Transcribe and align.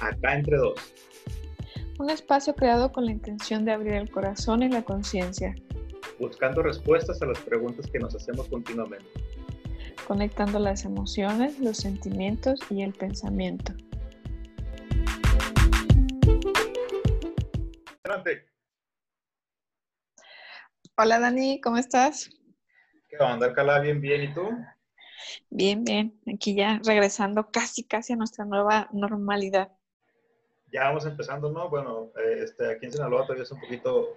Acá 0.00 0.34
entre 0.34 0.56
dos. 0.56 0.80
Un 1.98 2.08
espacio 2.08 2.54
creado 2.54 2.90
con 2.90 3.04
la 3.04 3.12
intención 3.12 3.66
de 3.66 3.72
abrir 3.72 3.92
el 3.92 4.10
corazón 4.10 4.62
y 4.62 4.70
la 4.70 4.82
conciencia. 4.82 5.54
Buscando 6.18 6.62
respuestas 6.62 7.20
a 7.20 7.26
las 7.26 7.38
preguntas 7.40 7.86
que 7.90 7.98
nos 7.98 8.14
hacemos 8.14 8.48
continuamente. 8.48 9.06
Conectando 10.06 10.58
las 10.58 10.86
emociones, 10.86 11.58
los 11.60 11.76
sentimientos 11.76 12.60
y 12.70 12.82
el 12.82 12.94
pensamiento. 12.94 13.74
Adelante. 18.04 18.46
Hola 20.96 21.18
Dani, 21.18 21.60
¿cómo 21.60 21.76
estás? 21.76 22.30
¿Qué 23.08 23.18
onda, 23.18 23.48
Alcalá? 23.48 23.80
Bien, 23.80 24.00
bien. 24.00 24.22
¿Y 24.22 24.34
tú? 24.34 24.48
Bien, 25.50 25.84
bien. 25.84 26.18
Aquí 26.32 26.54
ya 26.54 26.80
regresando 26.84 27.50
casi, 27.50 27.84
casi 27.84 28.14
a 28.14 28.16
nuestra 28.16 28.46
nueva 28.46 28.88
normalidad. 28.92 29.70
Ya 30.72 30.84
vamos 30.84 31.04
empezando, 31.06 31.50
¿no? 31.50 31.68
Bueno, 31.68 32.10
eh, 32.16 32.42
este, 32.44 32.70
aquí 32.70 32.86
en 32.86 32.92
Sinaloa 32.92 33.22
todavía 33.22 33.42
es 33.42 33.50
un 33.50 33.60
poquito 33.60 34.16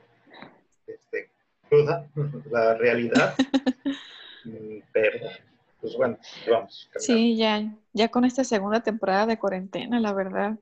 este, 0.87 1.29
cruda 1.67 2.07
la 2.51 2.75
realidad, 2.75 3.35
Mm, 4.45 4.79
pero 4.91 5.29
pues 5.81 5.95
bueno, 5.97 6.17
vamos. 6.49 6.89
Sí, 6.97 7.35
ya, 7.35 7.73
ya 7.93 8.09
con 8.09 8.25
esta 8.25 8.43
segunda 8.43 8.81
temporada 8.81 9.25
de 9.25 9.39
cuarentena, 9.39 9.99
la 9.99 10.13
verdad. 10.13 10.57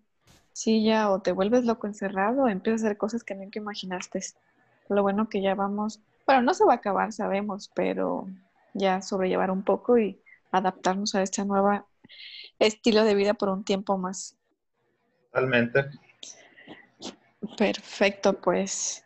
Sí, 0.54 0.84
ya 0.84 1.12
o 1.12 1.22
te 1.22 1.32
vuelves 1.32 1.64
loco 1.64 1.88
encerrado 1.88 2.44
o 2.44 2.48
empiezas 2.48 2.84
a 2.84 2.88
hacer 2.88 2.98
cosas 2.98 3.24
que 3.24 3.36
nunca 3.36 3.60
imaginaste. 3.60 4.20
Lo 4.90 5.02
bueno 5.02 5.30
que 5.30 5.42
ya 5.42 5.56
vamos, 5.56 6.02
bueno, 6.26 6.42
no 6.42 6.54
se 6.54 6.66
va 6.66 6.74
a 6.74 6.76
acabar, 6.78 7.14
sabemos, 7.14 7.72
pero 7.74 8.28
ya 8.74 9.02
sobrellevar 9.02 9.52
un 9.52 9.64
poco 9.64 9.98
y 9.98 10.20
adaptarnos 10.52 11.16
a 11.16 11.22
este 11.22 11.46
nuevo 11.46 11.88
estilo 12.60 13.04
de 13.04 13.16
vida 13.16 13.34
por 13.34 13.50
un 13.50 13.64
tiempo 13.64 13.98
más. 13.98 14.38
Totalmente. 15.32 15.86
Perfecto, 17.58 18.34
pues 18.42 19.04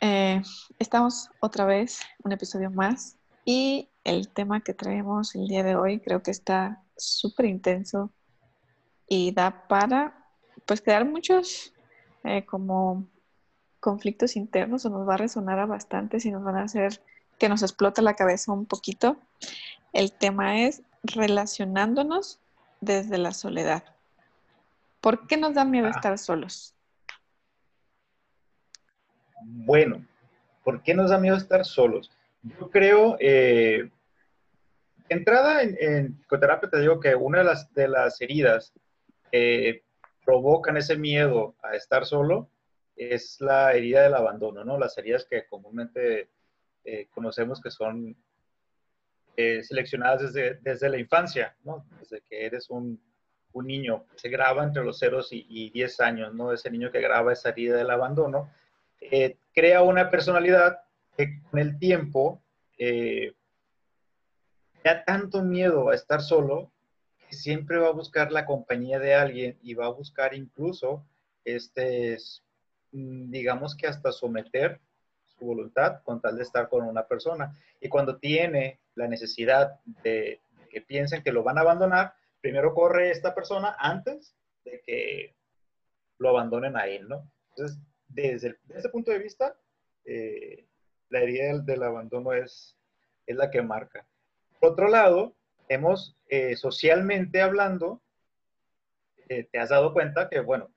eh, 0.00 0.42
estamos 0.78 1.30
otra 1.40 1.64
vez, 1.64 2.00
un 2.22 2.32
episodio 2.32 2.70
más, 2.70 3.16
y 3.44 3.88
el 4.04 4.28
tema 4.28 4.60
que 4.60 4.74
traemos 4.74 5.34
el 5.34 5.48
día 5.48 5.62
de 5.62 5.76
hoy 5.76 6.00
creo 6.00 6.22
que 6.22 6.30
está 6.30 6.82
súper 6.96 7.46
intenso 7.46 8.10
y 9.08 9.32
da 9.32 9.66
para, 9.66 10.26
pues, 10.66 10.82
crear 10.82 11.06
muchos 11.06 11.72
eh, 12.24 12.44
como 12.44 13.06
conflictos 13.80 14.36
internos 14.36 14.84
o 14.84 14.90
nos 14.90 15.08
va 15.08 15.14
a 15.14 15.18
resonar 15.18 15.58
a 15.58 15.66
bastante 15.66 16.18
y 16.22 16.30
nos 16.30 16.44
van 16.44 16.56
a 16.56 16.64
hacer 16.64 17.02
que 17.38 17.48
nos 17.48 17.62
explota 17.62 18.02
la 18.02 18.14
cabeza 18.14 18.52
un 18.52 18.66
poquito. 18.66 19.16
El 19.94 20.12
tema 20.12 20.60
es 20.60 20.82
relacionándonos 21.02 22.40
desde 22.82 23.16
la 23.16 23.32
soledad. 23.32 23.84
¿Por 25.00 25.26
qué 25.26 25.36
nos 25.36 25.54
da 25.54 25.64
miedo 25.64 25.86
Ah. 25.86 25.90
estar 25.90 26.18
solos? 26.18 26.74
Bueno, 29.42 30.06
¿por 30.64 30.82
qué 30.82 30.94
nos 30.94 31.10
da 31.10 31.18
miedo 31.18 31.36
estar 31.36 31.64
solos? 31.64 32.10
Yo 32.42 32.70
creo, 32.70 33.16
eh, 33.20 33.90
entrada 35.08 35.62
en, 35.62 35.76
en 35.80 36.14
psicoterapia 36.18 36.70
te 36.70 36.80
digo 36.80 37.00
que 37.00 37.14
una 37.14 37.38
de 37.38 37.44
las, 37.44 37.72
de 37.72 37.88
las 37.88 38.20
heridas 38.20 38.72
que 39.30 39.84
provocan 40.24 40.76
ese 40.76 40.96
miedo 40.96 41.54
a 41.62 41.74
estar 41.74 42.04
solo 42.04 42.50
es 42.96 43.40
la 43.40 43.72
herida 43.72 44.02
del 44.02 44.14
abandono, 44.14 44.64
¿no? 44.64 44.78
Las 44.78 44.96
heridas 44.98 45.24
que 45.24 45.46
comúnmente 45.46 46.30
eh, 46.84 47.08
conocemos 47.08 47.60
que 47.60 47.70
son 47.70 48.14
eh, 49.36 49.62
seleccionadas 49.62 50.20
desde, 50.32 50.54
desde 50.60 50.88
la 50.90 50.98
infancia, 50.98 51.56
¿no? 51.64 51.86
Desde 51.98 52.20
que 52.22 52.44
eres 52.44 52.68
un, 52.68 53.00
un 53.52 53.66
niño. 53.66 54.04
Se 54.16 54.28
graba 54.28 54.64
entre 54.64 54.84
los 54.84 54.98
ceros 54.98 55.32
y, 55.32 55.46
y 55.48 55.70
10 55.70 56.00
años, 56.00 56.34
¿no? 56.34 56.52
Ese 56.52 56.70
niño 56.70 56.90
que 56.90 57.00
graba 57.00 57.32
esa 57.32 57.50
herida 57.50 57.76
del 57.76 57.90
abandono 57.90 58.50
eh, 59.00 59.38
crea 59.54 59.82
una 59.82 60.10
personalidad 60.10 60.82
que 61.16 61.40
con 61.50 61.58
el 61.58 61.78
tiempo 61.78 62.42
eh, 62.78 63.32
da 64.84 65.04
tanto 65.04 65.42
miedo 65.42 65.88
a 65.88 65.94
estar 65.94 66.20
solo 66.20 66.70
que 67.18 67.34
siempre 67.34 67.78
va 67.78 67.88
a 67.88 67.92
buscar 67.92 68.30
la 68.30 68.44
compañía 68.44 68.98
de 68.98 69.14
alguien 69.14 69.58
y 69.62 69.74
va 69.74 69.86
a 69.86 69.90
buscar 69.90 70.34
incluso, 70.34 71.06
este, 71.44 72.18
mm, 72.92 73.30
digamos 73.30 73.74
que 73.76 73.86
hasta 73.86 74.12
someter 74.12 74.80
su 75.24 75.46
voluntad 75.46 76.02
con 76.02 76.20
tal 76.20 76.36
de 76.36 76.42
estar 76.42 76.68
con 76.68 76.84
una 76.84 77.06
persona. 77.06 77.56
Y 77.80 77.88
cuando 77.88 78.18
tiene 78.18 78.80
la 78.94 79.08
necesidad 79.08 79.80
de 80.02 80.40
que 80.70 80.80
piensen 80.82 81.22
que 81.22 81.32
lo 81.32 81.42
van 81.42 81.58
a 81.58 81.62
abandonar, 81.62 82.14
primero 82.40 82.74
corre 82.74 83.10
esta 83.10 83.34
persona 83.34 83.76
antes 83.78 84.34
de 84.64 84.80
que 84.86 85.36
lo 86.18 86.30
abandonen 86.30 86.76
a 86.76 86.86
él, 86.86 87.08
¿no? 87.08 87.30
Entonces, 87.50 87.78
desde, 88.08 88.48
el- 88.48 88.58
desde 88.64 88.80
ese 88.80 88.88
punto 88.90 89.10
de 89.10 89.18
vista, 89.18 89.56
eh, 90.04 90.66
la 91.08 91.20
herida 91.20 91.46
del, 91.46 91.64
del 91.64 91.82
abandono 91.82 92.32
es, 92.32 92.76
es 93.26 93.36
la 93.36 93.50
que 93.50 93.62
marca. 93.62 94.06
Por 94.58 94.72
otro 94.72 94.88
lado, 94.88 95.36
hemos, 95.68 96.16
eh, 96.28 96.56
socialmente 96.56 97.40
hablando, 97.40 98.02
eh, 99.28 99.44
te 99.50 99.58
has 99.58 99.68
dado 99.70 99.92
cuenta 99.92 100.28
que, 100.28 100.40
bueno, 100.40 100.72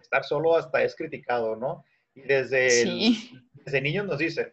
estar 0.00 0.24
solo 0.24 0.56
hasta 0.56 0.82
es 0.82 0.96
criticado, 0.96 1.56
¿no? 1.56 1.84
Y 2.14 2.22
desde, 2.22 2.82
el- 2.82 2.98
desde 3.64 3.80
niños 3.80 4.06
nos 4.06 4.18
dicen, 4.18 4.52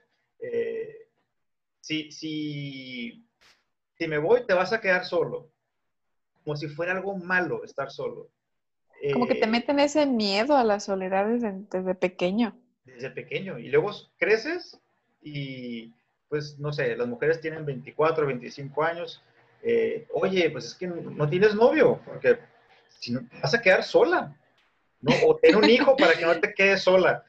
si, 1.81 2.12
si, 2.12 3.28
si 3.97 4.08
me 4.08 4.18
voy, 4.18 4.46
te 4.46 4.53
vas 4.53 4.72
a 4.74 4.80
quedar 4.81 5.06
solo. 5.06 5.52
Como 6.44 6.55
si 6.55 6.67
fuera 6.67 6.94
algo 6.94 7.16
malo 7.17 7.63
estar 7.63 7.91
solo. 7.91 8.29
Como 9.13 9.27
que 9.27 9.35
te 9.35 9.45
Eh, 9.45 9.47
meten 9.47 9.79
ese 9.79 10.05
miedo 10.05 10.57
a 10.57 10.63
la 10.63 10.79
soledad 10.79 11.27
desde, 11.27 11.53
desde 11.72 11.95
pequeño. 11.95 12.57
desde 12.83 13.11
pequeño. 13.11 13.59
Y 13.59 13.69
luego 13.69 13.91
creces 14.17 14.79
y, 15.22 15.94
pues, 16.28 16.57
no 16.59 16.73
sé, 16.73 16.95
las 16.97 17.07
mujeres 17.07 17.39
tienen 17.39 17.66
24, 17.66 18.25
25 18.25 18.83
años. 18.83 19.22
eh, 19.61 20.07
Oye, 20.13 20.49
pues 20.49 20.66
es 20.66 20.75
que 20.75 20.88
no 20.88 21.29
tienes 21.29 21.53
novio, 21.55 22.01
porque 22.05 22.39
si 22.89 23.11
no, 23.11 23.22
vas 23.41 23.53
a 23.53 23.61
quedar 23.61 23.83
sola, 23.83 24.35
¿no? 25.01 25.13
O 25.28 25.35
ten 25.38 25.55
un 25.55 25.69
hijo 25.69 25.95
para 25.95 26.13
que 26.16 26.25
no 26.25 26.39
te 26.39 26.53
quedes 26.53 26.81
sola. 26.81 27.23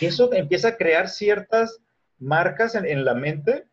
Y 0.00 0.06
eso 0.06 0.32
empieza 0.32 0.68
a 0.68 0.76
crear 0.76 1.08
ciertas 1.08 1.78
marcas 2.18 2.74
en, 2.74 2.86
en 2.86 3.04
la 3.04 3.14
mente, 3.14 3.66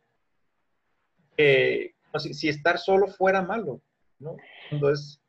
eh, 1.38 1.94
si, 2.20 2.34
si 2.34 2.50
estar 2.50 2.78
solo 2.78 3.08
fuera 3.08 3.42
malo, 3.42 3.82
¿no? 4.24 4.42
Cuando 4.70 4.92
es, 4.92 5.22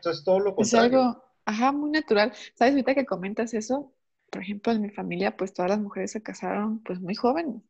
eso 0.00 0.10
es 0.10 0.24
todo 0.24 0.40
lo 0.40 0.54
Es 0.56 0.74
contrario. 0.74 0.74
algo, 0.74 1.22
ajá, 1.44 1.72
muy 1.72 1.90
natural. 1.90 2.32
¿Sabes? 2.54 2.72
Ahorita 2.74 2.94
que 2.94 3.06
comentas 3.06 3.54
eso, 3.54 3.92
por 4.30 4.42
ejemplo, 4.42 4.72
en 4.72 4.82
mi 4.82 4.90
familia, 4.90 5.36
pues 5.36 5.52
todas 5.52 5.70
las 5.70 5.80
mujeres 5.80 6.12
se 6.12 6.22
casaron 6.22 6.80
pues 6.82 7.00
muy 7.00 7.14
jóvenes. 7.14 7.62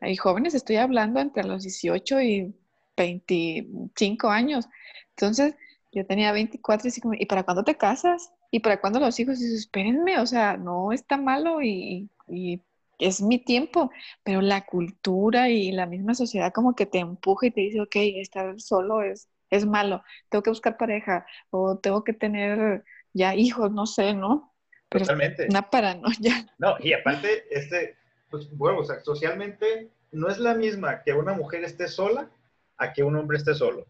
Hay 0.00 0.16
jóvenes, 0.16 0.54
estoy 0.54 0.76
hablando 0.76 1.20
entre 1.20 1.44
los 1.44 1.62
18 1.64 2.20
y 2.22 2.54
25 2.96 4.30
años. 4.30 4.68
Entonces, 5.10 5.56
yo 5.92 6.06
tenía 6.06 6.32
24 6.32 6.88
y 6.88 6.90
así 6.90 7.00
como, 7.02 7.14
¿y 7.14 7.26
para 7.26 7.44
cuándo 7.44 7.64
te 7.64 7.76
casas? 7.76 8.32
¿Y 8.50 8.60
para 8.60 8.80
cuándo 8.80 9.00
los 9.00 9.18
hijos? 9.20 9.40
Y 9.40 9.44
dices, 9.44 9.60
espérenme, 9.62 10.18
o 10.20 10.26
sea, 10.26 10.56
no 10.58 10.92
está 10.92 11.16
malo 11.18 11.62
y, 11.62 12.10
y 12.28 12.62
es 12.98 13.22
mi 13.22 13.38
tiempo, 13.38 13.90
pero 14.24 14.42
la 14.42 14.66
cultura 14.66 15.50
y 15.50 15.72
la 15.72 15.86
misma 15.86 16.14
sociedad 16.14 16.52
como 16.54 16.74
que 16.76 16.86
te 16.86 16.98
empuja 16.98 17.46
y 17.46 17.50
te 17.52 17.60
dice, 17.62 17.80
ok, 17.80 17.96
estar 17.96 18.60
solo 18.60 19.02
es, 19.02 19.28
es 19.50 19.66
malo, 19.66 20.02
tengo 20.28 20.42
que 20.42 20.50
buscar 20.50 20.76
pareja 20.76 21.26
o 21.50 21.78
tengo 21.78 22.04
que 22.04 22.12
tener 22.12 22.84
ya 23.12 23.34
hijos, 23.34 23.72
no 23.72 23.86
sé, 23.86 24.14
¿no? 24.14 24.54
Pero 24.88 25.02
es 25.02 25.08
Totalmente. 25.08 25.46
una 25.48 25.68
paranoia. 25.70 26.46
No, 26.58 26.76
y 26.80 26.92
aparte, 26.92 27.46
este, 27.50 27.96
pues 28.30 28.50
bueno, 28.56 28.78
o 28.78 28.84
sea, 28.84 29.00
socialmente 29.00 29.90
no 30.12 30.28
es 30.28 30.38
la 30.38 30.54
misma 30.54 31.02
que 31.02 31.12
una 31.12 31.32
mujer 31.34 31.64
esté 31.64 31.88
sola 31.88 32.30
a 32.76 32.92
que 32.92 33.02
un 33.02 33.16
hombre 33.16 33.38
esté 33.38 33.54
solo, 33.54 33.86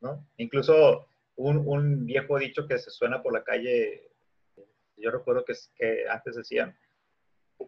¿no? 0.00 0.26
Incluso 0.36 1.06
un, 1.36 1.62
un 1.66 2.06
viejo 2.06 2.38
dicho 2.38 2.66
que 2.66 2.78
se 2.78 2.90
suena 2.90 3.22
por 3.22 3.32
la 3.32 3.44
calle, 3.44 4.10
yo 4.96 5.10
recuerdo 5.10 5.44
que, 5.44 5.54
que 5.76 6.08
antes 6.08 6.36
decían, 6.36 6.76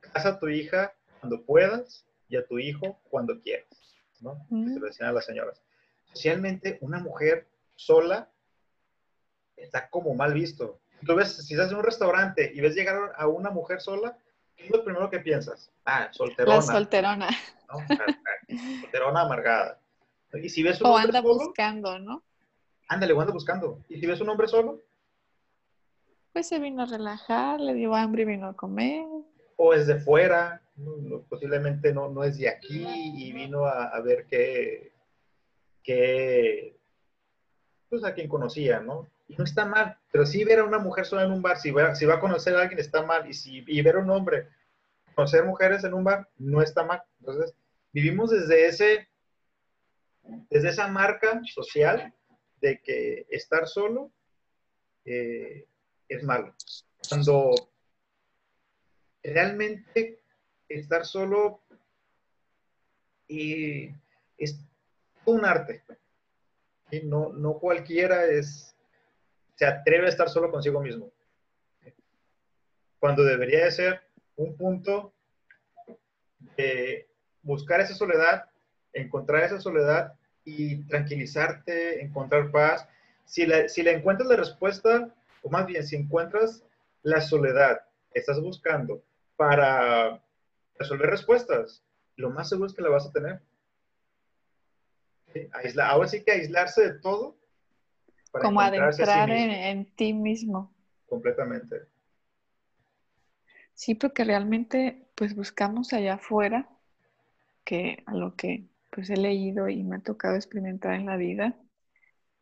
casa 0.00 0.30
a 0.30 0.38
tu 0.38 0.48
hija 0.48 0.92
cuando 1.20 1.44
puedas 1.44 2.04
y 2.28 2.36
a 2.36 2.46
tu 2.46 2.58
hijo 2.58 3.00
cuando 3.08 3.40
quieras, 3.40 3.96
¿no? 4.20 4.46
Que 4.50 4.72
se 4.74 4.80
lo 4.80 4.86
decían 4.86 5.08
a 5.08 5.12
las 5.12 5.24
señoras. 5.24 5.63
Socialmente, 6.14 6.78
una 6.80 7.00
mujer 7.00 7.48
sola 7.74 8.30
está 9.56 9.88
como 9.90 10.14
mal 10.14 10.32
visto. 10.32 10.80
Tú 11.04 11.14
ves, 11.16 11.36
si 11.46 11.54
estás 11.54 11.70
en 11.70 11.78
un 11.78 11.84
restaurante 11.84 12.50
y 12.54 12.60
ves 12.60 12.74
llegar 12.74 13.12
a 13.16 13.26
una 13.26 13.50
mujer 13.50 13.80
sola, 13.80 14.16
¿qué 14.56 14.64
es 14.66 14.70
lo 14.70 14.84
primero 14.84 15.10
que 15.10 15.18
piensas? 15.20 15.70
Ah, 15.84 16.08
solterona. 16.12 16.56
La 16.56 16.62
solterona. 16.62 17.28
¿no? 17.68 18.80
Solterona 18.82 19.20
amargada. 19.22 19.80
Y 20.34 20.48
si 20.48 20.62
ves 20.62 20.80
un 20.80 20.86
O 20.86 20.90
hombre 20.94 21.08
anda 21.18 21.22
solo, 21.22 21.34
buscando, 21.46 21.98
¿no? 21.98 22.22
ándale, 22.88 23.12
o 23.12 23.20
anda 23.20 23.32
buscando. 23.32 23.80
Y 23.88 23.98
si 24.00 24.06
ves 24.06 24.20
un 24.20 24.28
hombre 24.28 24.46
solo, 24.48 24.80
Pues 26.32 26.48
se 26.48 26.58
vino 26.58 26.82
a 26.82 26.86
relajar, 26.86 27.60
le 27.60 27.74
dio 27.74 27.94
hambre 27.94 28.22
y 28.22 28.26
vino 28.26 28.48
a 28.48 28.54
comer. 28.56 29.04
o 29.56 29.72
es 29.74 29.86
de 29.86 30.00
fuera, 30.00 30.62
no- 30.76 30.96
no- 30.96 31.22
posiblemente 31.22 31.92
no, 31.94 32.08
no 32.08 32.24
es 32.24 32.38
de 32.38 32.48
aquí 32.48 32.84
y 32.88 33.32
vino 33.32 33.64
a, 33.66 33.84
a 33.88 34.00
ver 34.00 34.26
qué, 34.26 34.92
qué, 35.84 36.76
pues, 37.88 38.02
a 38.02 38.12
quien 38.14 38.28
conocía, 38.28 38.80
¿no? 38.80 39.08
Y 39.28 39.36
no 39.36 39.44
está 39.44 39.64
mal, 39.64 39.96
pero 40.10 40.26
si 40.26 40.42
ver 40.42 40.58
a 40.58 40.64
una 40.64 40.78
mujer 40.78 41.06
sola 41.06 41.24
en 41.24 41.30
un 41.30 41.42
bar, 41.42 41.58
si 41.58 41.70
va, 41.70 41.94
si 41.94 42.04
va 42.04 42.14
a 42.14 42.20
conocer 42.20 42.56
a 42.56 42.62
alguien, 42.62 42.80
está 42.80 43.04
mal. 43.04 43.28
Y 43.28 43.34
si 43.34 43.64
y 43.66 43.82
ver 43.82 43.96
a 43.96 44.00
un 44.00 44.10
hombre 44.10 44.48
conocer 45.14 45.44
mujeres 45.44 45.84
en 45.84 45.94
un 45.94 46.04
bar, 46.04 46.28
no 46.36 46.60
está 46.60 46.82
mal. 46.84 47.02
Entonces, 47.20 47.54
vivimos 47.92 48.30
desde 48.30 48.66
ese, 48.66 49.08
desde 50.50 50.70
esa 50.70 50.88
marca 50.88 51.40
social 51.54 52.12
de 52.60 52.80
que 52.80 53.26
estar 53.30 53.68
solo 53.68 54.10
eh, 55.04 55.66
es 56.08 56.22
malo. 56.24 56.54
Cuando 57.08 57.54
realmente 59.22 60.20
estar 60.68 61.06
solo 61.06 61.60
y 63.28 63.90
es 64.38 64.58
un 65.32 65.44
arte. 65.44 65.82
y 66.90 67.00
No, 67.02 67.32
no 67.32 67.54
cualquiera 67.54 68.26
es, 68.26 68.74
se 69.54 69.66
atreve 69.66 70.06
a 70.06 70.10
estar 70.10 70.28
solo 70.28 70.50
consigo 70.50 70.80
mismo. 70.80 71.10
Cuando 72.98 73.22
debería 73.22 73.64
de 73.64 73.70
ser 73.70 74.00
un 74.36 74.56
punto 74.56 75.12
de 76.56 77.08
buscar 77.42 77.80
esa 77.80 77.94
soledad, 77.94 78.46
encontrar 78.92 79.44
esa 79.44 79.60
soledad 79.60 80.14
y 80.44 80.84
tranquilizarte, 80.84 82.02
encontrar 82.02 82.50
paz. 82.50 82.88
Si 83.24 83.46
la, 83.46 83.68
si 83.68 83.86
encuentras 83.88 84.28
la 84.28 84.36
respuesta, 84.36 85.14
o 85.42 85.50
más 85.50 85.66
bien, 85.66 85.84
si 85.84 85.96
encuentras 85.96 86.62
la 87.02 87.20
soledad 87.20 87.80
que 88.12 88.20
estás 88.20 88.40
buscando 88.40 89.02
para 89.36 90.22
resolver 90.78 91.10
respuestas, 91.10 91.82
lo 92.16 92.30
más 92.30 92.48
seguro 92.48 92.68
es 92.68 92.74
que 92.74 92.82
la 92.82 92.90
vas 92.90 93.06
a 93.06 93.12
tener. 93.12 93.40
Ahora 95.82 96.08
sí 96.08 96.22
que 96.22 96.32
aislarse 96.32 96.92
de 96.92 96.98
todo. 97.00 97.36
Como 98.30 98.60
adentrar 98.60 99.30
en, 99.30 99.50
en 99.50 99.86
ti 99.94 100.12
mismo. 100.12 100.74
Completamente. 101.06 101.86
Sí, 103.74 103.94
porque 103.94 104.24
realmente 104.24 105.08
pues 105.14 105.34
buscamos 105.34 105.92
allá 105.92 106.14
afuera, 106.14 106.68
que 107.64 108.02
a 108.06 108.14
lo 108.14 108.36
que 108.36 108.68
pues 108.90 109.10
he 109.10 109.16
leído 109.16 109.68
y 109.68 109.82
me 109.82 109.96
ha 109.96 110.00
tocado 110.00 110.36
experimentar 110.36 110.94
en 110.94 111.06
la 111.06 111.16
vida, 111.16 111.56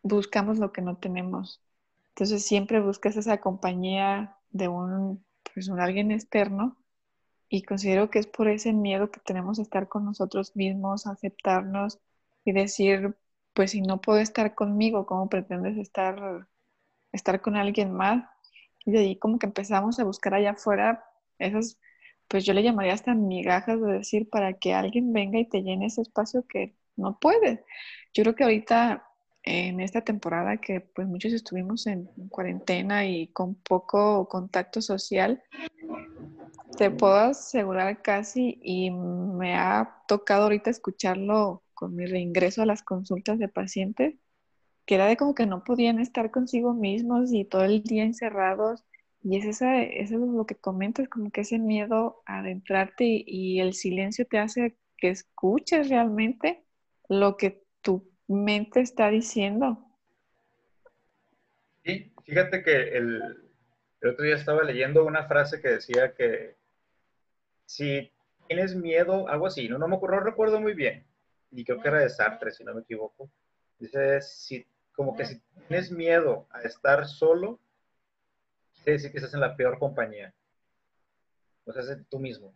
buscamos 0.02 0.58
lo 0.58 0.72
que 0.72 0.82
no 0.82 0.98
tenemos. 0.98 1.62
Entonces 2.08 2.44
siempre 2.44 2.80
buscas 2.80 3.16
esa 3.16 3.38
compañía 3.38 4.36
de 4.50 4.68
un, 4.68 5.24
pues 5.54 5.68
un 5.68 5.80
alguien 5.80 6.12
externo 6.12 6.76
y 7.48 7.62
considero 7.62 8.10
que 8.10 8.18
es 8.18 8.26
por 8.26 8.48
ese 8.48 8.72
miedo 8.72 9.10
que 9.10 9.20
tenemos 9.20 9.58
a 9.58 9.62
estar 9.62 9.88
con 9.88 10.04
nosotros 10.04 10.54
mismos, 10.56 11.06
aceptarnos 11.06 11.98
y 12.44 12.52
decir, 12.52 13.16
pues 13.54 13.72
si 13.72 13.82
no 13.82 14.00
puedo 14.00 14.18
estar 14.18 14.54
conmigo, 14.54 15.06
¿cómo 15.06 15.28
pretendes 15.28 15.76
estar, 15.78 16.48
estar 17.12 17.40
con 17.40 17.56
alguien 17.56 17.92
más? 17.92 18.24
Y 18.84 18.92
de 18.92 18.98
ahí 19.00 19.16
como 19.18 19.38
que 19.38 19.46
empezamos 19.46 19.98
a 19.98 20.04
buscar 20.04 20.34
allá 20.34 20.52
afuera 20.52 21.04
esas, 21.38 21.78
pues 22.28 22.44
yo 22.44 22.54
le 22.54 22.62
llamaría 22.62 22.94
hasta 22.94 23.14
migajas 23.14 23.80
de 23.80 23.92
decir 23.92 24.28
para 24.30 24.54
que 24.54 24.74
alguien 24.74 25.12
venga 25.12 25.38
y 25.38 25.48
te 25.48 25.62
llene 25.62 25.86
ese 25.86 26.02
espacio 26.02 26.46
que 26.46 26.74
no 26.96 27.18
puede. 27.18 27.64
Yo 28.14 28.22
creo 28.22 28.34
que 28.34 28.44
ahorita 28.44 29.06
en 29.44 29.80
esta 29.80 30.02
temporada 30.02 30.56
que 30.58 30.80
pues 30.80 31.06
muchos 31.08 31.32
estuvimos 31.32 31.86
en, 31.86 32.06
cuarentena 32.28 33.04
y 33.06 33.28
con 33.28 33.54
poco 33.56 34.28
contacto 34.28 34.80
social, 34.80 35.42
te 36.76 36.90
puedo 36.90 37.14
asegurar 37.14 38.02
casi 38.02 38.58
y 38.62 38.90
me 38.90 39.56
ha 39.56 40.02
tocado 40.06 40.44
ahorita 40.44 40.70
escucharlo 40.70 41.62
con 41.82 41.96
mi 41.96 42.06
reingreso 42.06 42.62
a 42.62 42.66
las 42.66 42.84
consultas 42.84 43.40
de 43.40 43.48
pacientes, 43.48 44.14
que 44.86 44.94
era 44.94 45.06
de 45.06 45.16
como 45.16 45.34
que 45.34 45.46
no 45.46 45.64
podían 45.64 45.98
estar 45.98 46.30
consigo 46.30 46.74
mismos 46.74 47.32
y 47.32 47.44
todo 47.44 47.64
el 47.64 47.82
día 47.82 48.04
encerrados 48.04 48.84
y 49.20 49.36
es 49.36 49.46
esa, 49.46 49.82
eso 49.82 50.14
es 50.14 50.20
lo 50.20 50.46
que 50.46 50.54
comentas, 50.54 51.08
como 51.08 51.32
que 51.32 51.40
ese 51.40 51.58
miedo 51.58 52.22
a 52.24 52.38
adentrarte 52.38 53.04
y, 53.04 53.58
el 53.58 53.74
silencio 53.74 54.24
te 54.24 54.38
hace 54.38 54.76
que 54.96 55.08
escuches 55.08 55.88
realmente 55.88 56.62
lo 57.08 57.36
que 57.36 57.64
tu 57.80 58.08
mente 58.28 58.80
está 58.80 59.10
diciendo. 59.10 59.84
Sí, 61.84 62.12
fíjate 62.24 62.62
que 62.62 62.96
el, 62.96 63.50
el 64.02 64.08
otro 64.08 64.24
día 64.24 64.36
estaba 64.36 64.62
leyendo 64.62 65.04
una 65.04 65.24
frase 65.24 65.60
que 65.60 65.68
decía 65.68 66.14
que 66.14 66.54
si 67.66 68.12
tienes 68.46 68.76
miedo, 68.76 69.26
algo 69.26 69.48
así, 69.48 69.68
no, 69.68 69.78
no 69.78 69.88
me 69.88 69.96
no 69.96 70.20
recuerdo 70.20 70.60
muy 70.60 70.74
bien, 70.74 71.04
y 71.52 71.64
creo 71.64 71.80
que 71.80 71.88
era 71.88 72.00
de 72.00 72.08
Sartre, 72.08 72.50
si 72.50 72.64
no 72.64 72.74
me 72.74 72.80
equivoco. 72.80 73.30
Dice, 73.78 74.20
si, 74.22 74.66
como 74.94 75.16
que 75.16 75.26
si 75.26 75.40
tienes 75.68 75.90
miedo 75.90 76.46
a 76.50 76.62
estar 76.62 77.06
solo, 77.06 77.60
quiere 78.76 78.92
decir 78.92 79.12
que 79.12 79.18
estás 79.18 79.34
en 79.34 79.40
la 79.40 79.56
peor 79.56 79.78
compañía. 79.78 80.34
O 81.64 81.72
sea, 81.72 81.82
es 81.82 82.08
tú 82.08 82.18
mismo. 82.18 82.54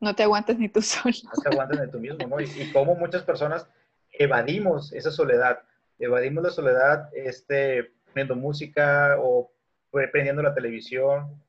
No 0.00 0.14
te 0.14 0.22
aguantes 0.22 0.58
ni 0.58 0.68
tú 0.68 0.82
solo. 0.82 1.14
No 1.24 1.42
te 1.42 1.48
aguantes 1.50 1.80
ni 1.80 1.90
tú 1.90 2.00
mismo, 2.00 2.26
¿no? 2.26 2.40
Y, 2.40 2.44
y 2.44 2.72
como 2.72 2.94
muchas 2.94 3.22
personas 3.22 3.68
evadimos 4.12 4.92
esa 4.92 5.10
soledad. 5.10 5.60
Evadimos 5.98 6.42
la 6.42 6.50
soledad 6.50 7.10
este, 7.14 7.92
poniendo 8.06 8.36
música 8.36 9.16
o 9.20 9.50
prendiendo 9.90 10.42
la 10.42 10.54
televisión. 10.54 11.40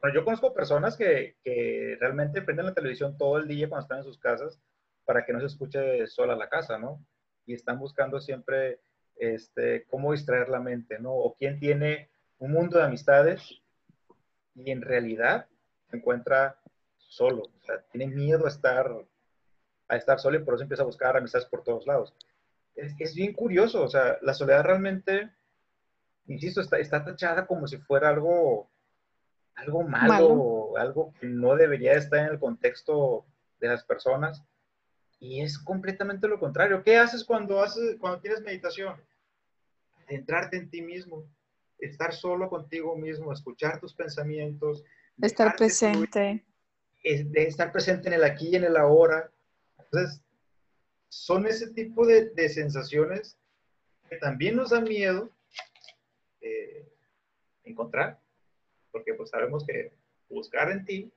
Bueno, 0.00 0.14
yo 0.14 0.24
conozco 0.24 0.52
personas 0.52 0.96
que, 0.96 1.36
que, 1.42 1.96
realmente 1.98 2.42
prenden 2.42 2.66
la 2.66 2.74
televisión 2.74 3.16
todo 3.16 3.38
el 3.38 3.48
día 3.48 3.68
cuando 3.68 3.84
están 3.84 3.98
en 3.98 4.04
sus 4.04 4.18
casas 4.18 4.60
para 5.06 5.24
que 5.24 5.32
no 5.32 5.40
se 5.40 5.46
escuche 5.46 6.06
sola 6.06 6.36
la 6.36 6.48
casa, 6.48 6.78
¿no? 6.78 7.02
Y 7.46 7.54
están 7.54 7.78
buscando 7.78 8.20
siempre 8.20 8.80
este, 9.16 9.86
cómo 9.88 10.12
distraer 10.12 10.48
la 10.48 10.60
mente, 10.60 10.98
¿no? 10.98 11.12
O 11.14 11.34
quién 11.36 11.58
tiene 11.58 12.10
un 12.38 12.52
mundo 12.52 12.78
de 12.78 12.84
amistades 12.84 13.62
y 14.54 14.70
en 14.70 14.82
realidad 14.82 15.46
se 15.90 15.96
encuentra 15.96 16.60
solo, 16.98 17.42
o 17.44 17.64
sea, 17.64 17.80
tiene 17.92 18.08
miedo 18.08 18.46
a 18.46 18.48
estar, 18.48 18.90
a 19.88 19.96
estar 19.96 20.18
solo 20.18 20.38
y 20.38 20.44
por 20.44 20.54
eso 20.54 20.64
empieza 20.64 20.82
a 20.82 20.86
buscar 20.86 21.16
amistades 21.16 21.46
por 21.46 21.62
todos 21.62 21.86
lados. 21.86 22.14
Es, 22.74 23.14
bien 23.14 23.32
curioso, 23.32 23.82
o 23.82 23.88
sea, 23.88 24.18
la 24.20 24.34
soledad 24.34 24.64
realmente, 24.64 25.30
insisto, 26.26 26.60
está, 26.60 26.78
está 26.78 27.04
tachada 27.04 27.46
como 27.46 27.66
si 27.66 27.78
fuera 27.78 28.10
algo, 28.10 28.68
algo 29.54 29.82
malo, 29.82 30.76
algo 30.76 31.14
que 31.18 31.26
no 31.26 31.56
debería 31.56 31.94
estar 31.94 32.20
en 32.20 32.32
el 32.32 32.38
contexto 32.38 33.24
de 33.60 33.68
las 33.68 33.84
personas. 33.84 34.44
Y 35.18 35.40
es 35.40 35.58
completamente 35.58 36.28
lo 36.28 36.38
contrario. 36.38 36.82
¿Qué 36.82 36.96
haces 36.96 37.24
cuando, 37.24 37.62
haces, 37.62 37.96
cuando 37.98 38.20
tienes 38.20 38.42
meditación? 38.42 38.96
Centrarte 40.06 40.56
en 40.56 40.70
ti 40.70 40.82
mismo 40.82 41.26
estar 41.78 42.12
solo 42.14 42.48
contigo 42.48 42.96
mismo, 42.96 43.32
escuchar 43.32 43.80
tus 43.80 43.94
pensamientos. 43.94 44.84
Estar 45.20 45.56
presente. 45.56 46.44
de 47.02 47.42
estar 47.42 47.72
presente 47.72 48.08
en 48.08 48.14
el 48.14 48.24
aquí 48.24 48.48
y 48.48 48.56
en 48.56 48.64
el 48.64 48.76
ahora. 48.76 49.30
Entonces, 49.78 50.22
son 51.08 51.46
ese 51.46 51.72
tipo 51.72 52.06
de, 52.06 52.48
sensaciones 52.48 53.38
que 54.08 54.16
también 54.16 54.56
nos 54.56 54.70
da 54.70 54.80
miedo 54.80 55.30
eh, 56.40 56.86
encontrar, 57.64 58.20
porque 58.92 59.14
pues 59.14 59.30
sabemos 59.30 59.64
que 59.66 59.92
buscar 60.28 60.70
en 60.70 60.84
ti 60.84 61.12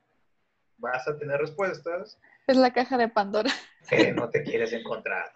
vas 0.77 1.08
a 1.08 1.18
tener 1.18 1.39
respuestas. 1.39 2.20
Es 2.50 2.58
la 2.58 2.72
caja 2.74 2.98
de 2.98 3.08
Pandora. 3.08 3.51
Que 3.89 4.12
no 4.12 4.29
te 4.29 4.44
quieres 4.44 4.74
encontrar. 4.74 5.32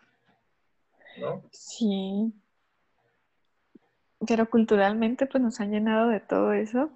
¿No? 1.17 1.43
Sí 1.51 2.33
pero 4.25 4.49
culturalmente 4.49 5.25
pues 5.25 5.43
nos 5.43 5.59
han 5.59 5.71
llenado 5.71 6.09
de 6.09 6.19
todo 6.19 6.53
eso 6.53 6.89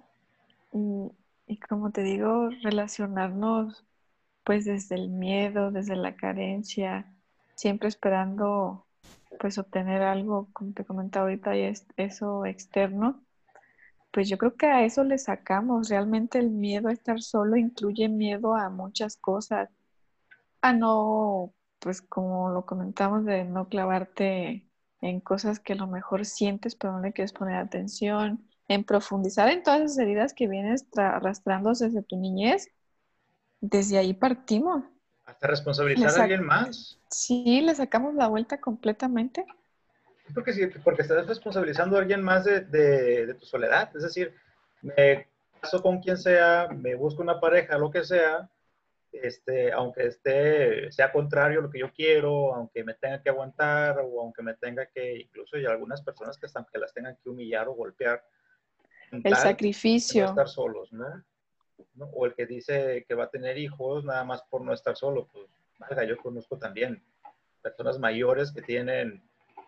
y, 1.46 1.58
como 1.60 1.90
te 1.90 2.02
digo, 2.02 2.50
relacionarnos 2.62 3.84
pues 4.44 4.64
desde 4.64 4.94
el 4.94 5.08
miedo, 5.08 5.70
desde 5.70 5.96
la 5.96 6.14
carencia, 6.16 7.06
siempre 7.54 7.88
esperando 7.88 8.86
pues 9.38 9.58
obtener 9.58 10.02
algo, 10.02 10.48
como 10.52 10.72
te 10.72 10.84
comentaba 10.84 11.26
ahorita, 11.26 11.56
y 11.56 11.62
es 11.62 11.86
eso 11.96 12.46
externo, 12.46 13.22
pues 14.10 14.28
yo 14.28 14.38
creo 14.38 14.56
que 14.56 14.66
a 14.66 14.84
eso 14.84 15.04
le 15.04 15.18
sacamos. 15.18 15.90
Realmente 15.90 16.38
el 16.38 16.50
miedo 16.50 16.88
a 16.88 16.92
estar 16.92 17.20
solo 17.20 17.56
incluye 17.56 18.08
miedo 18.08 18.54
a 18.54 18.70
muchas 18.70 19.16
cosas, 19.16 19.68
a 20.60 20.72
no, 20.72 21.54
pues 21.78 22.02
como 22.02 22.50
lo 22.50 22.66
comentamos, 22.66 23.24
de 23.24 23.44
no 23.44 23.68
clavarte 23.68 24.66
en 25.00 25.20
cosas 25.20 25.60
que 25.60 25.74
a 25.74 25.76
lo 25.76 25.86
mejor 25.86 26.24
sientes 26.24 26.74
pero 26.74 26.94
no 26.94 27.00
le 27.00 27.12
quieres 27.12 27.32
poner 27.32 27.56
atención, 27.56 28.48
en 28.68 28.84
profundizar 28.84 29.48
en 29.48 29.62
todas 29.62 29.80
esas 29.80 29.98
heridas 29.98 30.34
que 30.34 30.46
vienes 30.46 30.86
arrastrando 30.96 31.70
desde 31.70 32.02
tu 32.02 32.16
niñez. 32.16 32.68
Desde 33.60 33.98
ahí 33.98 34.14
partimos. 34.14 34.84
Hasta 35.24 35.46
responsabilizar 35.46 36.20
a 36.20 36.22
alguien 36.22 36.44
más. 36.44 36.98
Sí, 37.10 37.60
le 37.62 37.74
sacamos 37.74 38.14
la 38.14 38.28
vuelta 38.28 38.60
completamente. 38.60 39.44
Porque, 40.34 40.52
sí, 40.52 40.66
porque 40.84 41.02
estás 41.02 41.26
responsabilizando 41.26 41.96
a 41.96 42.00
alguien 42.00 42.22
más 42.22 42.44
de, 42.44 42.60
de, 42.60 43.34
tu 43.34 43.46
soledad. 43.46 43.90
Es 43.96 44.02
decir, 44.02 44.34
me 44.82 45.26
caso 45.60 45.82
con 45.82 46.00
quien 46.00 46.18
sea, 46.18 46.68
me 46.68 46.94
busco 46.94 47.22
una 47.22 47.40
pareja, 47.40 47.78
lo 47.78 47.90
que 47.90 48.04
sea, 48.04 48.48
este, 49.22 49.72
aunque 49.72 50.06
esté, 50.06 50.90
sea 50.92 51.12
contrario 51.12 51.60
a 51.60 51.62
lo 51.62 51.70
que 51.70 51.80
yo 51.80 51.92
quiero, 51.92 52.54
aunque 52.54 52.84
me 52.84 52.94
tenga 52.94 53.22
que 53.22 53.30
aguantar 53.30 53.98
o 53.98 54.20
aunque 54.20 54.42
me 54.42 54.54
tenga 54.54 54.86
que, 54.86 55.18
incluso 55.18 55.56
hay 55.56 55.66
algunas 55.66 56.02
personas 56.02 56.36
que, 56.38 56.46
están, 56.46 56.66
que 56.72 56.78
las 56.78 56.92
tengan 56.92 57.16
que 57.22 57.28
humillar 57.28 57.68
o 57.68 57.74
golpear. 57.74 58.24
El 59.10 59.36
sacrificio. 59.36 60.24
No 60.24 60.30
estar 60.30 60.48
solos, 60.48 60.92
¿no? 60.92 61.24
O 62.12 62.26
el 62.26 62.34
que 62.34 62.46
dice 62.46 63.04
que 63.06 63.14
va 63.14 63.24
a 63.24 63.30
tener 63.30 63.58
hijos 63.58 64.04
nada 64.04 64.24
más 64.24 64.42
por 64.42 64.62
no 64.62 64.72
estar 64.72 64.96
solo, 64.96 65.28
pues, 65.32 65.46
valga, 65.78 66.04
yo 66.04 66.16
conozco 66.18 66.58
también 66.58 67.02
personas 67.62 67.98
mayores 67.98 68.52
que 68.52 68.62
tienen 68.62 69.22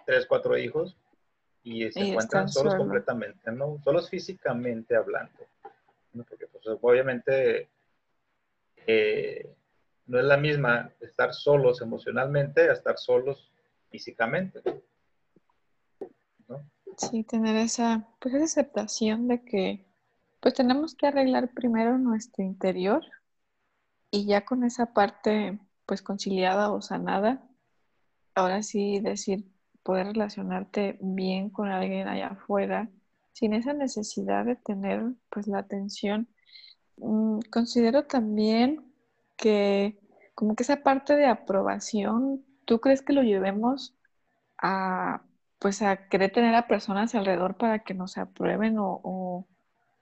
tres, 0.06 0.26
cuatro 0.26 0.56
hijos 0.56 0.96
y 1.62 1.90
se 1.92 2.00
encuentran 2.00 2.48
solos, 2.48 2.74
completamente, 2.74 3.52
¿no? 3.52 3.78
Solos 3.84 4.08
físicamente 4.08 4.96
hablando. 4.96 5.46
Porque 6.12 6.46
pues, 6.46 6.64
obviamente 6.80 7.68
no 10.06 10.18
es 10.18 10.24
la 10.24 10.36
misma 10.36 10.92
estar 11.00 11.32
solos 11.32 11.80
emocionalmente 11.80 12.68
a 12.68 12.72
estar 12.72 12.98
solos 12.98 13.52
físicamente. 13.90 14.60
¿no? 16.48 16.68
Sí, 16.96 17.24
tener 17.24 17.56
esa, 17.56 18.08
pues, 18.20 18.34
aceptación 18.34 19.28
de 19.28 19.44
que 19.44 19.86
pues 20.40 20.54
tenemos 20.54 20.94
que 20.94 21.06
arreglar 21.06 21.52
primero 21.52 21.98
nuestro 21.98 22.42
interior 22.42 23.04
y 24.10 24.26
ya 24.26 24.44
con 24.44 24.64
esa 24.64 24.92
parte 24.94 25.60
pues 25.86 26.02
conciliada 26.02 26.70
o 26.72 26.80
sanada, 26.80 27.46
ahora 28.34 28.62
sí 28.62 29.00
decir, 29.00 29.44
poder 29.82 30.06
relacionarte 30.06 30.98
bien 31.00 31.50
con 31.50 31.68
alguien 31.68 32.08
allá 32.08 32.28
afuera 32.28 32.90
sin 33.32 33.54
esa 33.54 33.72
necesidad 33.72 34.44
de 34.44 34.56
tener 34.56 35.02
pues 35.30 35.46
la 35.46 35.58
atención. 35.58 36.28
Mm, 37.00 37.40
considero 37.50 38.04
también 38.04 38.92
que 39.36 39.98
como 40.34 40.54
que 40.54 40.62
esa 40.62 40.82
parte 40.82 41.16
de 41.16 41.26
aprobación, 41.26 42.44
¿tú 42.64 42.80
crees 42.80 43.02
que 43.02 43.12
lo 43.12 43.22
llevemos 43.22 43.94
a 44.58 45.22
pues 45.58 45.82
a 45.82 46.08
querer 46.08 46.32
tener 46.32 46.54
a 46.54 46.66
personas 46.66 47.14
alrededor 47.14 47.56
para 47.56 47.80
que 47.80 47.92
nos 47.92 48.16
aprueben 48.16 48.78
o, 48.78 49.46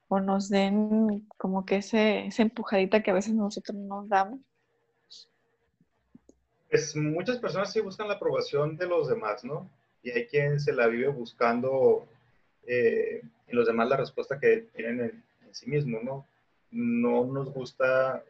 o, 0.09 0.21
nos 0.21 0.49
den 0.49 1.27
como 1.37 1.67
que 1.67 1.77
ese, 1.77 2.27
esa 2.27 2.43
empujadita 2.43 3.03
que 3.03 3.11
a 3.11 3.15
veces 3.15 3.35
nosotros 3.35 3.77
nos 3.77 4.09
damos? 4.09 4.41
Pues 6.71 6.95
muchas 6.95 7.39
personas 7.39 7.73
sí 7.73 7.81
buscan 7.81 8.07
la 8.07 8.15
aprobación 8.15 8.77
de 8.77 8.87
los 8.87 9.09
demás, 9.09 9.45
¿no? 9.45 9.69
Y 10.03 10.11
hay 10.11 10.27
quien 10.27 10.61
se 10.61 10.73
la 10.73 10.87
vive 10.87 11.09
buscando 11.09 12.07
eh, 12.67 13.23
en 13.49 13.57
los 13.57 13.67
demás 13.67 13.89
la 13.89 13.97
respuesta 13.97 14.39
que 14.39 14.69
tienen 14.77 15.01
en, 15.01 15.25
sí 15.51 15.69
mismo, 15.69 15.99
¿no? 16.03 16.25
No 16.71 17.25
nos 17.25 17.53
gusta 17.53 18.25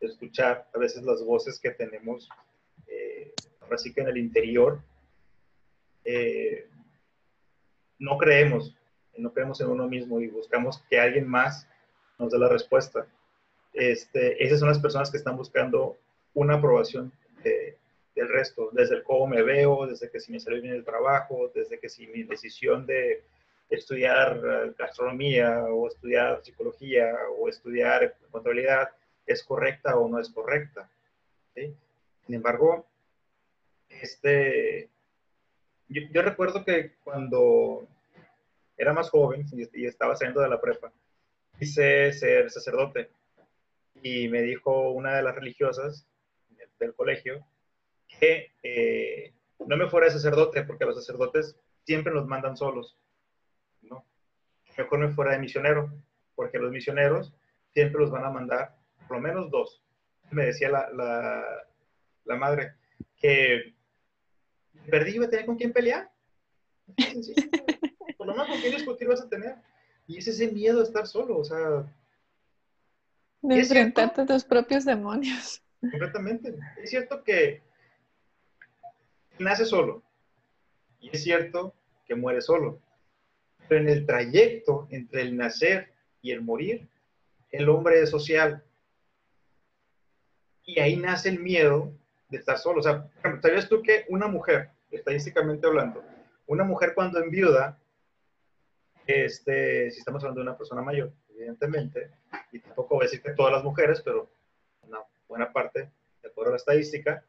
escuchar 0.00 0.68
a 0.74 0.78
veces 0.78 1.02
las 1.02 1.24
voces 1.24 1.58
que 1.58 1.70
tenemos, 1.70 2.28
eh, 2.86 3.32
ahora 3.60 3.78
sí 3.78 3.92
que 3.92 4.00
en 4.00 4.08
el 4.08 4.18
interior. 4.18 4.80
Eh, 6.04 6.66
no 7.98 8.16
creemos, 8.16 8.76
no 9.16 9.32
creemos 9.32 9.60
en 9.60 9.68
uno 9.68 9.88
mismo 9.88 10.20
y 10.20 10.28
buscamos 10.28 10.82
que 10.88 11.00
alguien 11.00 11.26
más 11.26 11.66
nos 12.18 12.32
dé 12.32 12.38
la 12.38 12.48
respuesta. 12.48 13.06
Este, 13.72 14.42
esas 14.42 14.60
son 14.60 14.68
las 14.68 14.78
personas 14.78 15.10
que 15.10 15.16
están 15.16 15.36
buscando 15.36 15.96
una 16.34 16.54
aprobación 16.54 17.12
del 17.42 18.28
resto, 18.28 18.70
desde 18.72 18.96
el 18.96 19.02
cómo 19.02 19.28
me 19.28 19.42
veo, 19.42 19.86
desde 19.86 20.10
que 20.10 20.20
si 20.20 20.32
me 20.32 20.40
salió 20.40 20.60
bien 20.60 20.74
el 20.74 20.84
trabajo, 20.84 21.50
desde 21.54 21.78
que 21.78 21.88
si 21.88 22.06
mi 22.08 22.24
decisión 22.24 22.86
de 22.86 23.22
estudiar 23.68 24.40
eh, 24.44 24.74
gastronomía 24.78 25.64
o 25.64 25.88
estudiar 25.88 26.42
psicología 26.42 27.14
o 27.38 27.48
estudiar 27.48 28.14
contabilidad 28.30 28.90
es 29.26 29.42
correcta 29.42 29.96
o 29.96 30.08
no 30.08 30.18
es 30.18 30.30
correcta. 30.30 30.88
Sin 31.54 32.34
embargo, 32.34 32.86
este, 33.88 34.88
yo, 35.88 36.22
recuerdo 36.22 36.64
que 36.64 36.92
cuando 37.02 37.86
era 38.76 38.92
más 38.92 39.10
joven 39.10 39.44
y, 39.52 39.86
estaba 39.86 40.14
saliendo 40.16 40.40
de 40.40 40.48
la 40.48 40.60
prepa, 40.60 40.92
quise 41.58 42.12
ser 42.12 42.50
sacerdote 42.50 43.10
y 44.02 44.28
me 44.28 44.42
dijo 44.42 44.90
una 44.90 45.16
de 45.16 45.22
las 45.22 45.34
religiosas 45.34 46.06
del 46.78 46.94
colegio 46.94 47.44
que 48.20 48.52
eh, 48.62 49.32
no 49.66 49.76
me 49.76 49.88
fuera 49.88 50.06
de 50.06 50.12
sacerdote 50.12 50.62
porque 50.62 50.84
los 50.84 50.94
sacerdotes 50.94 51.56
siempre 51.84 52.12
nos 52.12 52.26
mandan 52.26 52.56
solos 52.56 52.96
mejor 54.78 55.00
me 55.00 55.08
fuera 55.08 55.32
de 55.32 55.40
misionero, 55.40 55.92
porque 56.34 56.58
los 56.58 56.70
misioneros 56.70 57.34
siempre 57.74 58.00
los 58.00 58.10
van 58.10 58.24
a 58.24 58.30
mandar, 58.30 58.76
por 59.06 59.16
lo 59.16 59.22
menos 59.22 59.50
dos. 59.50 59.82
Me 60.30 60.46
decía 60.46 60.70
la, 60.70 60.88
la, 62.24 62.36
madre 62.36 62.74
que 63.16 63.74
perdí 64.90 65.16
iba 65.16 65.26
a 65.26 65.30
tener 65.30 65.46
con 65.46 65.56
quién 65.56 65.72
pelear. 65.72 66.10
Por 68.16 68.26
lo 68.26 68.32
menos 68.32 68.48
con 68.48 68.60
quién 68.60 68.74
discutir 68.74 69.08
vas 69.08 69.22
a 69.22 69.28
tener. 69.28 69.56
Y 70.06 70.18
es 70.18 70.28
ese 70.28 70.50
miedo 70.50 70.78
de 70.78 70.84
estar 70.84 71.06
solo, 71.06 71.38
o 71.38 71.44
sea. 71.44 71.84
De 73.42 73.58
enfrentarte 73.58 74.22
a 74.22 74.26
tus 74.26 74.44
propios 74.44 74.84
demonios. 74.84 75.62
Completamente. 75.80 76.58
Es 76.82 76.90
cierto 76.90 77.22
que 77.22 77.62
nace 79.38 79.64
solo. 79.64 80.02
Y 81.00 81.10
es 81.10 81.22
cierto 81.22 81.74
que 82.06 82.14
muere 82.14 82.40
solo. 82.40 82.80
Pero 83.68 83.80
en 83.82 83.88
el 83.88 84.06
trayecto 84.06 84.86
entre 84.90 85.22
el 85.22 85.36
nacer 85.36 85.92
y 86.22 86.32
el 86.32 86.42
morir, 86.42 86.88
el 87.50 87.68
hombre 87.68 88.00
es 88.00 88.10
social. 88.10 88.64
Y 90.64 90.80
ahí 90.80 90.96
nace 90.96 91.28
el 91.28 91.40
miedo 91.40 91.92
de 92.28 92.38
estar 92.38 92.58
solo. 92.58 92.80
O 92.80 92.82
sea, 92.82 93.08
¿sabías 93.42 93.68
tú 93.68 93.82
que 93.82 94.04
una 94.08 94.28
mujer, 94.28 94.70
estadísticamente 94.90 95.66
hablando, 95.66 96.02
una 96.46 96.64
mujer 96.64 96.92
cuando 96.94 97.22
enviuda, 97.22 97.78
este, 99.06 99.90
si 99.90 99.98
estamos 99.98 100.22
hablando 100.22 100.40
de 100.40 100.48
una 100.48 100.58
persona 100.58 100.82
mayor, 100.82 101.12
evidentemente, 101.30 102.10
y 102.52 102.58
tampoco 102.60 102.96
voy 102.96 103.04
a 103.04 103.06
decir 103.06 103.22
que 103.22 103.32
todas 103.32 103.52
las 103.52 103.64
mujeres, 103.64 104.02
pero 104.02 104.28
una 104.82 104.98
buena 105.28 105.52
parte, 105.52 105.90
de 106.22 106.28
acuerdo 106.28 106.50
a 106.50 106.52
la 106.52 106.58
estadística, 106.58 107.24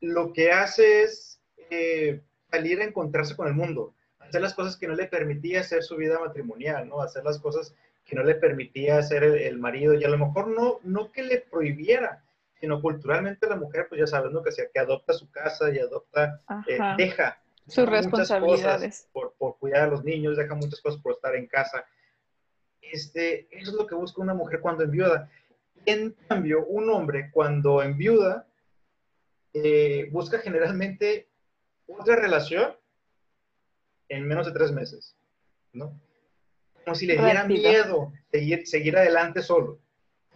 lo 0.00 0.32
que 0.32 0.50
hace 0.50 1.02
es 1.02 1.40
eh, 1.70 2.20
salir 2.50 2.80
a 2.80 2.84
encontrarse 2.84 3.36
con 3.36 3.46
el 3.46 3.54
mundo 3.54 3.94
hacer 4.28 4.40
las 4.40 4.54
cosas 4.54 4.76
que 4.76 4.88
no 4.88 4.94
le 4.94 5.06
permitía 5.06 5.60
hacer 5.60 5.82
su 5.82 5.96
vida 5.96 6.18
matrimonial, 6.18 6.88
¿no? 6.88 7.00
Hacer 7.00 7.24
las 7.24 7.38
cosas 7.38 7.74
que 8.04 8.16
no 8.16 8.22
le 8.22 8.34
permitía 8.34 8.98
hacer 8.98 9.22
el, 9.22 9.58
marido 9.58 9.94
y 9.94 10.04
a 10.04 10.08
lo 10.08 10.18
mejor 10.18 10.48
no, 10.48 10.80
no 10.82 11.12
que 11.12 11.22
le 11.22 11.38
prohibiera, 11.38 12.24
sino 12.60 12.80
culturalmente 12.80 13.48
la 13.48 13.56
mujer, 13.56 13.86
pues 13.88 14.00
ya 14.00 14.06
sabes, 14.06 14.32
¿no? 14.32 14.42
Que, 14.42 14.52
sea, 14.52 14.66
que 14.72 14.80
adopta 14.80 15.12
su 15.12 15.30
casa 15.30 15.70
y 15.70 15.78
adopta, 15.78 16.40
eh, 16.66 16.78
deja 16.96 17.40
sus 17.66 17.88
responsabilidades 17.88 19.08
por, 19.12 19.34
por, 19.38 19.56
cuidar 19.58 19.82
a 19.82 19.86
los 19.86 20.02
niños, 20.02 20.36
deja 20.36 20.54
muchas 20.54 20.80
cosas 20.80 21.00
por 21.00 21.12
estar 21.12 21.34
en 21.36 21.46
casa. 21.46 21.84
Este, 22.80 23.46
eso 23.50 23.70
es 23.70 23.76
lo 23.76 23.86
que 23.86 23.94
busca 23.94 24.20
una 24.20 24.34
mujer 24.34 24.60
cuando 24.60 24.82
enviuda. 24.82 25.30
En 25.86 26.14
cambio, 26.28 26.66
un 26.66 26.90
hombre 26.90 27.30
cuando 27.32 27.82
enviuda 27.82 28.46
eh, 29.54 30.08
busca 30.10 30.38
generalmente 30.38 31.28
otra 31.86 32.16
relación 32.16 32.74
en 34.12 34.28
menos 34.28 34.46
de 34.46 34.52
tres 34.52 34.72
meses, 34.72 35.16
¿no? 35.72 35.98
Como 36.84 36.94
si 36.94 37.06
le 37.06 37.16
diera 37.16 37.44
miedo 37.44 38.12
seguir, 38.30 38.66
seguir 38.66 38.96
adelante 38.96 39.40
solo. 39.40 39.78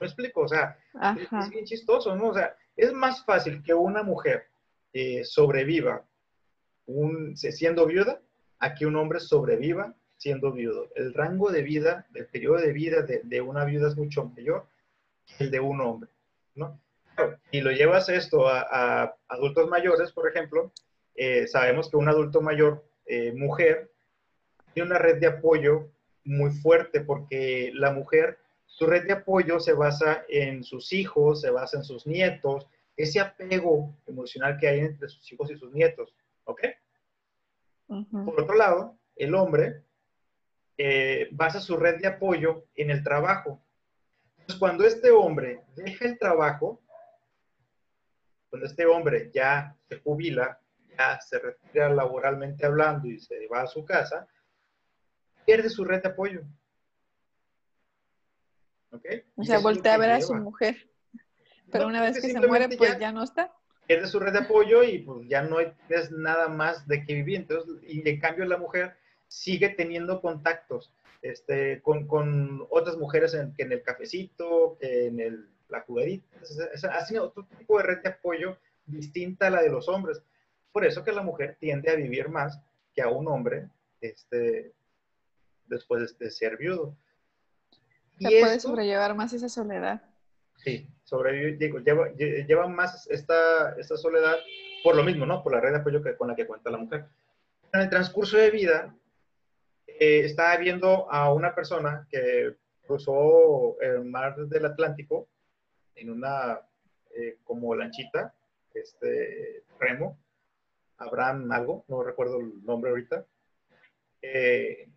¿Me 0.01 0.07
explico? 0.07 0.43
O 0.43 0.49
sea, 0.49 0.79
es, 1.19 1.51
bien 1.51 1.65
chistoso, 1.67 2.17
¿no? 2.17 2.29
O 2.29 2.35
sea, 2.35 2.57
es 2.77 2.93
más 2.93 3.25
fácil 3.25 3.63
que 3.63 3.75
una 3.75 4.03
mujer 4.03 4.47
eh, 4.93 5.25
sobreviva 5.25 6.05
un, 6.87 7.37
siendo 7.37 7.87
viuda 7.87 8.21
a 8.61 8.75
que 8.75 8.87
un 8.87 8.97
hombre 8.97 9.21
sobreviva 9.21 9.95
siendo 10.17 10.53
viudo. 10.53 10.89
El 10.95 11.13
rango 11.13 11.53
de 11.53 11.63
vida, 11.63 12.07
el 12.15 12.27
periodo 12.27 12.59
de 12.59 12.73
vida 12.73 13.03
de, 13.03 13.41
una 13.43 13.65
viuda 13.67 13.89
es 13.89 13.97
mucho 13.97 14.25
mayor 14.25 14.67
que 15.27 15.45
el 15.45 15.51
de 15.51 15.61
un 15.61 15.83
hombre, 15.83 16.09
¿no? 16.55 16.81
Y 17.51 17.61
lo 17.61 17.73
llevas 17.73 18.09
esto 18.09 18.49
a, 18.49 19.15
adultos 19.29 19.69
mayores, 19.69 20.13
por 20.13 20.29
ejemplo, 20.29 20.73
eh, 21.15 21.47
sabemos 21.47 21.91
que 21.91 21.97
un 21.97 22.09
adulto 22.09 22.41
mayor 22.41 22.85
eh, 23.07 23.33
mujer 23.33 23.93
tiene 24.75 24.91
una 24.91 24.99
red 24.99 25.19
de 25.19 25.29
apoyo 25.29 25.91
muy 26.25 26.51
fuerte 26.51 27.01
porque 27.01 27.71
la 27.75 27.93
mujer, 27.93 28.39
su 28.67 28.87
red 28.87 29.07
de 29.07 29.15
apoyo 29.15 29.61
se 29.61 29.73
basa 29.73 30.25
en 30.29 30.65
sus 30.65 30.93
hijos, 30.93 31.41
se 31.41 31.51
basa 31.51 31.79
en 31.79 31.85
sus 31.85 32.07
nietos, 32.07 32.67
ese 32.97 33.21
apego 33.21 33.97
emocional 34.07 34.59
que 34.59 34.69
hay 34.69 34.81
entre 34.81 35.09
sus 35.09 35.33
hijos 35.33 35.51
y 35.51 35.57
sus 35.57 35.73
nietos, 35.73 36.15
¿ok? 36.45 36.63
Por 37.87 38.41
otro 38.41 38.57
lado, 38.57 38.99
el 39.15 39.35
hombre 39.35 39.83
eh, 40.77 41.29
basa 41.31 41.61
su 41.61 41.77
red 41.77 42.01
de 42.01 42.09
apoyo 42.09 42.67
en 42.75 42.91
el 42.91 43.03
trabajo. 43.03 43.63
Entonces, 44.39 44.59
cuando 44.59 44.85
este 44.85 45.11
hombre 45.11 45.63
deja 45.77 46.07
el 46.07 46.19
trabajo, 46.19 46.83
cuando 48.51 48.67
este 48.67 48.87
hombre 48.87 49.31
ya 49.33 49.77
se 49.89 50.01
jubila, 50.01 50.61
se 51.21 51.39
retira 51.39 51.89
laboralmente 51.89 52.67
hablando 52.67 53.09
y 53.09 53.19
se 53.19 53.47
va 53.49 53.63
a 53.63 53.67
su 53.67 53.85
casa, 53.85 54.27
pierde 55.45 55.71
su 55.71 55.85
red 55.85 56.03
de 56.03 56.09
apoyo. 56.09 56.43
¿Ok? 58.91 59.05
O 59.37 59.45
sea, 59.45 59.59
voltea 59.59 59.95
a 59.95 59.99
ver 59.99 60.11
a 60.11 60.21
su 60.21 60.35
mujer. 60.35 60.89
Pero 61.71 61.87
una 61.87 62.03
vez 62.03 62.21
que 62.21 62.31
se 62.31 62.41
muere, 62.41 62.69
pues 62.77 62.99
ya, 62.99 63.13
no 63.13 63.23
está. 63.23 63.53
Pierde 63.87 64.07
su 64.07 64.19
red 64.19 64.33
de 64.33 64.41
apoyo 64.41 64.83
y 64.83 64.99
pues 64.99 65.29
ya 65.29 65.43
no 65.43 65.59
es 65.61 66.11
nada 66.11 66.49
más 66.49 66.87
de 66.87 67.05
que 67.05 67.15
vivir. 67.15 67.37
Entonces, 67.37 67.77
y 67.83 68.09
en 68.09 68.21
cambio 68.21 68.45
la 68.45 68.59
mujer 68.59 68.97
sigue 69.29 69.71
teniendo 69.71 70.21
contactos 70.21 70.93
este, 71.23 71.81
con, 71.83 72.07
con 72.07 72.67
otras 72.71 72.97
mujeres 72.97 73.35
en, 73.35 73.53
que 73.55 73.65
en 73.65 73.73
el 73.73 73.83
cafecito, 73.83 74.77
que 74.81 75.07
en 75.07 75.21
el, 75.21 75.49
la 75.69 75.81
juguerita. 75.83 76.27
Hace 76.93 77.19
otro 77.19 77.47
tipo 77.59 77.79
de 77.79 77.85
red 77.85 78.03
de 78.03 78.11
apoyo 78.11 78.59
distinta 78.87 79.49
a 79.49 79.51
la 79.51 79.63
de 79.63 79.71
los 79.71 79.89
hombres. 79.89 80.23
Por 80.77 80.85
eso 80.85 81.03
que 81.03 81.13
la 81.13 81.23
mujer 81.23 81.57
tiende 81.59 81.91
a 81.91 81.95
vivir 81.95 82.29
más 82.29 82.61
que 82.95 83.01
a 83.01 83.09
un 83.09 83.27
hombre 83.29 83.71
este, 84.03 84.75
después 85.65 86.19
de 86.19 86.31
ser 86.31 86.59
viudo. 86.59 86.95
Se 88.21 88.41
puede 88.41 88.61
sobrellevar 88.61 89.15
más 89.15 89.33
esa 89.33 89.49
soledad. 89.49 90.03
Sí, 90.59 90.87
sobrevive, 91.03 91.57
lleva, 91.83 92.13
lleva, 92.13 92.69
más 92.69 93.07
esta, 93.07 93.75
esta 93.79 93.97
soledad 93.97 94.37
por 94.85 94.95
lo 94.95 95.03
mismo, 95.03 95.25
¿no? 95.25 95.43
Por 95.43 95.55
la 95.55 95.63
red 95.63 95.71
de 95.71 95.79
apoyo 95.79 96.03
que, 96.03 96.15
con 96.15 96.29
la 96.29 96.37
que 96.37 96.47
cuenta 96.47 96.69
la 96.69 96.77
mujer. 96.77 97.07
En 97.73 97.81
el 97.81 97.89
transcurso 97.89 98.37
de 98.37 98.51
vida, 98.51 98.95
eh, 99.87 100.27
estaba 100.27 100.59
viendo 100.59 101.11
a 101.11 101.33
una 101.33 101.55
persona 101.55 102.07
que 102.11 102.55
cruzó 102.87 103.81
el 103.81 104.05
mar 104.05 104.37
del 104.37 104.67
Atlántico 104.67 105.27
en 105.95 106.11
una 106.11 106.61
eh, 107.15 107.39
como 107.45 107.75
lanchita, 107.75 108.35
este 108.75 109.65
remo, 109.81 110.19
Abraham 110.99 111.51
algo, 111.53 111.85
no 111.89 112.03
recuerdo 112.03 112.41
el 112.41 112.65
nombre 112.65 112.91
ahorita. 112.91 113.27
Eh, 114.23 114.89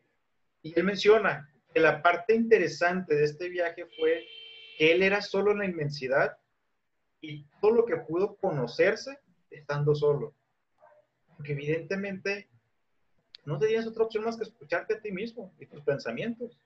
y 0.61 0.77
él 0.77 0.83
menciona 0.83 1.49
que 1.73 1.79
la 1.79 2.01
parte 2.01 2.33
interesante 2.35 3.15
de 3.15 3.25
este 3.25 3.49
viaje 3.49 3.85
fue 3.97 4.25
que 4.77 4.91
él 4.91 5.03
era 5.03 5.21
solo 5.21 5.51
en 5.51 5.59
la 5.59 5.65
inmensidad 5.65 6.37
y 7.21 7.45
todo 7.61 7.71
lo 7.71 7.85
que 7.85 7.97
pudo 7.97 8.35
conocerse 8.37 9.19
estando 9.49 9.93
solo. 9.95 10.33
Porque 11.35 11.53
evidentemente 11.53 12.49
no 13.45 13.57
tenías 13.59 13.87
otra 13.87 14.03
opción 14.03 14.25
más 14.25 14.37
que 14.37 14.43
escucharte 14.43 14.95
a 14.95 15.01
ti 15.01 15.11
mismo 15.11 15.53
y 15.59 15.65
tus 15.65 15.81
pensamientos. 15.81 16.57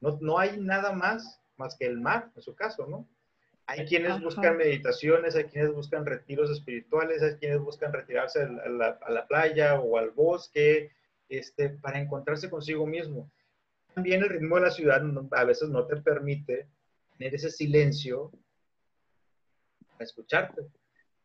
No, 0.00 0.18
no 0.20 0.38
hay 0.38 0.58
nada 0.60 0.92
más 0.92 1.42
más 1.56 1.76
que 1.76 1.86
el 1.86 2.00
mar, 2.00 2.30
en 2.34 2.42
su 2.42 2.54
caso, 2.54 2.86
¿no? 2.86 3.08
Hay 3.80 3.86
quienes 3.86 4.20
buscan 4.20 4.56
meditaciones, 4.56 5.34
hay 5.34 5.44
quienes 5.44 5.72
buscan 5.72 6.04
retiros 6.04 6.50
espirituales, 6.50 7.22
hay 7.22 7.34
quienes 7.36 7.60
buscan 7.60 7.92
retirarse 7.92 8.42
a 8.42 8.68
la, 8.68 8.98
a 9.00 9.10
la 9.10 9.26
playa 9.26 9.80
o 9.80 9.98
al 9.98 10.10
bosque 10.10 10.90
este, 11.28 11.70
para 11.70 11.98
encontrarse 11.98 12.50
consigo 12.50 12.86
mismo 12.86 13.30
también 13.94 14.22
el 14.22 14.28
ritmo 14.28 14.56
de 14.56 14.62
la 14.62 14.70
ciudad 14.70 15.02
a 15.32 15.44
veces 15.44 15.68
no 15.68 15.86
te 15.86 15.96
permite 15.96 16.68
tener 17.16 17.34
ese 17.34 17.50
silencio 17.50 18.30
para 19.92 20.04
escucharte. 20.04 20.62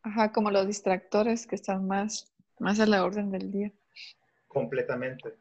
Ajá, 0.03 0.31
como 0.31 0.51
los 0.51 0.67
distractores 0.67 1.47
que 1.47 1.55
están 1.55 1.87
más, 1.87 2.31
más 2.59 2.79
a 2.79 2.85
la 2.85 3.03
orden 3.03 3.31
del 3.31 3.51
día. 3.51 3.71
Completamente. 4.47 5.35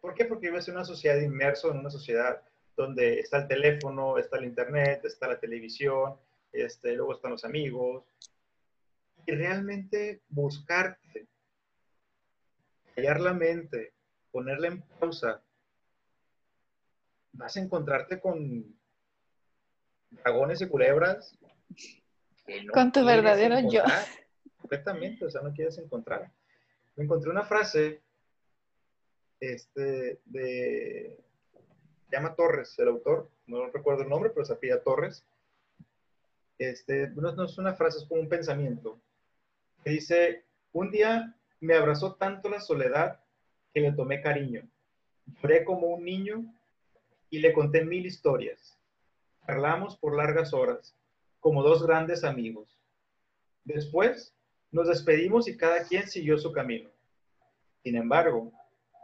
¿Por 0.00 0.14
qué? 0.14 0.24
Porque 0.24 0.48
vives 0.48 0.68
en 0.68 0.74
una 0.74 0.84
sociedad 0.84 1.20
inmerso, 1.20 1.70
en 1.70 1.78
una 1.78 1.90
sociedad 1.90 2.42
donde 2.76 3.20
está 3.20 3.38
el 3.38 3.48
teléfono, 3.48 4.18
está 4.18 4.38
el 4.38 4.44
internet, 4.44 5.04
está 5.04 5.28
la 5.28 5.38
televisión, 5.38 6.16
este, 6.54 6.94
luego 6.94 7.14
están 7.14 7.32
los 7.32 7.44
amigos. 7.44 8.04
Y 9.26 9.32
realmente 9.32 10.22
buscarte, 10.28 11.26
callar 12.94 13.20
la 13.20 13.32
mente, 13.32 13.92
ponerla 14.30 14.68
en 14.68 14.82
pausa 14.82 15.42
vas 17.34 17.56
a 17.56 17.60
encontrarte 17.60 18.20
con 18.20 18.64
dragones 20.10 20.60
y 20.62 20.68
culebras. 20.68 21.36
con 22.72 22.92
tu 22.92 23.04
verdadero 23.04 23.58
yo. 23.68 23.82
Completamente, 24.56 25.26
o 25.26 25.30
sea, 25.30 25.42
no 25.42 25.52
quieres 25.52 25.76
encontrar. 25.78 26.32
Me 26.96 27.04
encontré 27.04 27.30
una 27.30 27.44
frase 27.44 28.00
este, 29.40 30.20
de. 30.24 31.18
llama 32.10 32.34
Torres, 32.34 32.78
el 32.78 32.88
autor, 32.88 33.30
no 33.46 33.66
recuerdo 33.70 34.02
el 34.02 34.08
nombre, 34.08 34.30
pero 34.30 34.46
se 34.46 34.56
pide 34.56 34.78
Torres. 34.78 35.24
Este, 36.58 37.08
no, 37.10 37.44
es 37.44 37.58
una 37.58 37.74
frase, 37.74 37.98
es 37.98 38.04
como 38.04 38.20
un 38.20 38.28
pensamiento. 38.28 39.00
Que 39.82 39.90
dice: 39.90 40.44
Un 40.72 40.90
día 40.90 41.34
me 41.60 41.74
abrazó 41.74 42.14
tanto 42.14 42.48
la 42.48 42.60
soledad 42.60 43.20
que 43.72 43.80
le 43.80 43.92
tomé 43.92 44.20
cariño. 44.20 44.68
Lloré 45.42 45.64
como 45.64 45.88
un 45.88 46.04
niño 46.04 46.44
y 47.30 47.38
le 47.38 47.52
conté 47.52 47.84
mil 47.84 48.06
historias. 48.06 48.78
Hablamos 49.46 49.96
por 49.96 50.16
largas 50.16 50.54
horas, 50.54 50.94
como 51.40 51.62
dos 51.62 51.86
grandes 51.86 52.24
amigos. 52.24 52.78
Después 53.64 54.34
nos 54.70 54.88
despedimos 54.88 55.48
y 55.48 55.56
cada 55.56 55.84
quien 55.84 56.06
siguió 56.08 56.38
su 56.38 56.52
camino. 56.52 56.90
Sin 57.82 57.96
embargo, 57.96 58.52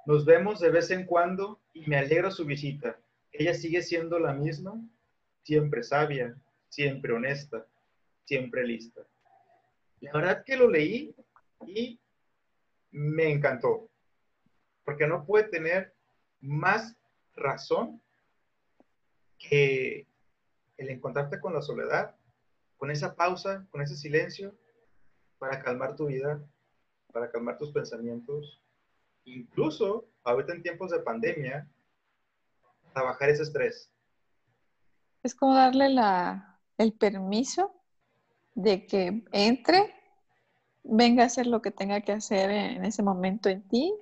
nos 0.06 0.24
vemos 0.24 0.60
de 0.60 0.70
vez 0.70 0.90
en 0.90 1.04
cuando 1.04 1.60
y 1.74 1.86
me 1.88 1.96
alegra 1.96 2.30
su 2.30 2.44
visita. 2.44 2.96
Ella 3.32 3.54
sigue 3.54 3.82
siendo 3.82 4.18
la 4.18 4.32
misma, 4.32 4.80
siempre 5.42 5.82
sabia, 5.82 6.36
siempre 6.70 7.12
honesta, 7.12 7.66
siempre 8.24 8.64
lista. 8.64 9.02
La 10.00 10.12
verdad 10.12 10.44
que 10.44 10.56
lo 10.56 10.70
leí 10.70 11.14
y 11.66 12.00
me 12.90 13.30
encantó, 13.30 13.90
porque 14.84 15.06
no 15.06 15.26
puede 15.26 15.44
tener 15.44 15.92
más 16.40 16.96
razón 17.34 18.00
que 19.38 20.06
el 20.78 20.88
encontrarte 20.88 21.38
con 21.40 21.52
la 21.52 21.60
soledad, 21.60 22.16
con 22.78 22.90
esa 22.90 23.14
pausa, 23.14 23.66
con 23.70 23.82
ese 23.82 23.96
silencio, 23.96 24.54
para 25.38 25.62
calmar 25.62 25.96
tu 25.96 26.06
vida, 26.06 26.42
para 27.12 27.30
calmar 27.30 27.58
tus 27.58 27.72
pensamientos, 27.72 28.62
incluso 29.24 30.08
ahorita 30.24 30.54
en 30.54 30.62
tiempos 30.62 30.90
de 30.90 31.00
pandemia, 31.00 31.68
trabajar 32.92 33.28
ese 33.28 33.42
estrés. 33.42 33.90
Es 35.22 35.34
como 35.34 35.54
darle 35.54 35.90
la, 35.90 36.49
el 36.80 36.94
permiso 36.94 37.74
de 38.54 38.86
que 38.86 39.22
entre, 39.32 39.94
venga 40.82 41.22
a 41.22 41.26
hacer 41.26 41.46
lo 41.46 41.60
que 41.60 41.70
tenga 41.70 42.00
que 42.00 42.12
hacer 42.12 42.50
en 42.50 42.86
ese 42.86 43.02
momento 43.02 43.50
en 43.50 43.68
ti 43.68 43.94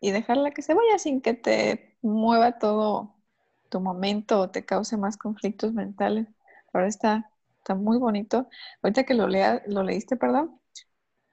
y 0.00 0.10
dejarla 0.10 0.50
que 0.50 0.60
se 0.60 0.74
vaya 0.74 0.98
sin 0.98 1.22
que 1.22 1.32
te 1.32 1.96
mueva 2.02 2.58
todo 2.58 3.16
tu 3.70 3.80
momento 3.80 4.40
o 4.40 4.50
te 4.50 4.66
cause 4.66 4.98
más 4.98 5.16
conflictos 5.16 5.72
mentales. 5.72 6.26
Ahora 6.74 6.88
está, 6.88 7.30
está 7.58 7.74
muy 7.74 7.96
bonito. 7.96 8.48
Ahorita 8.82 9.04
que 9.04 9.14
lo, 9.14 9.26
lea, 9.26 9.62
lo 9.66 9.82
leíste, 9.82 10.16
perdón, 10.16 10.60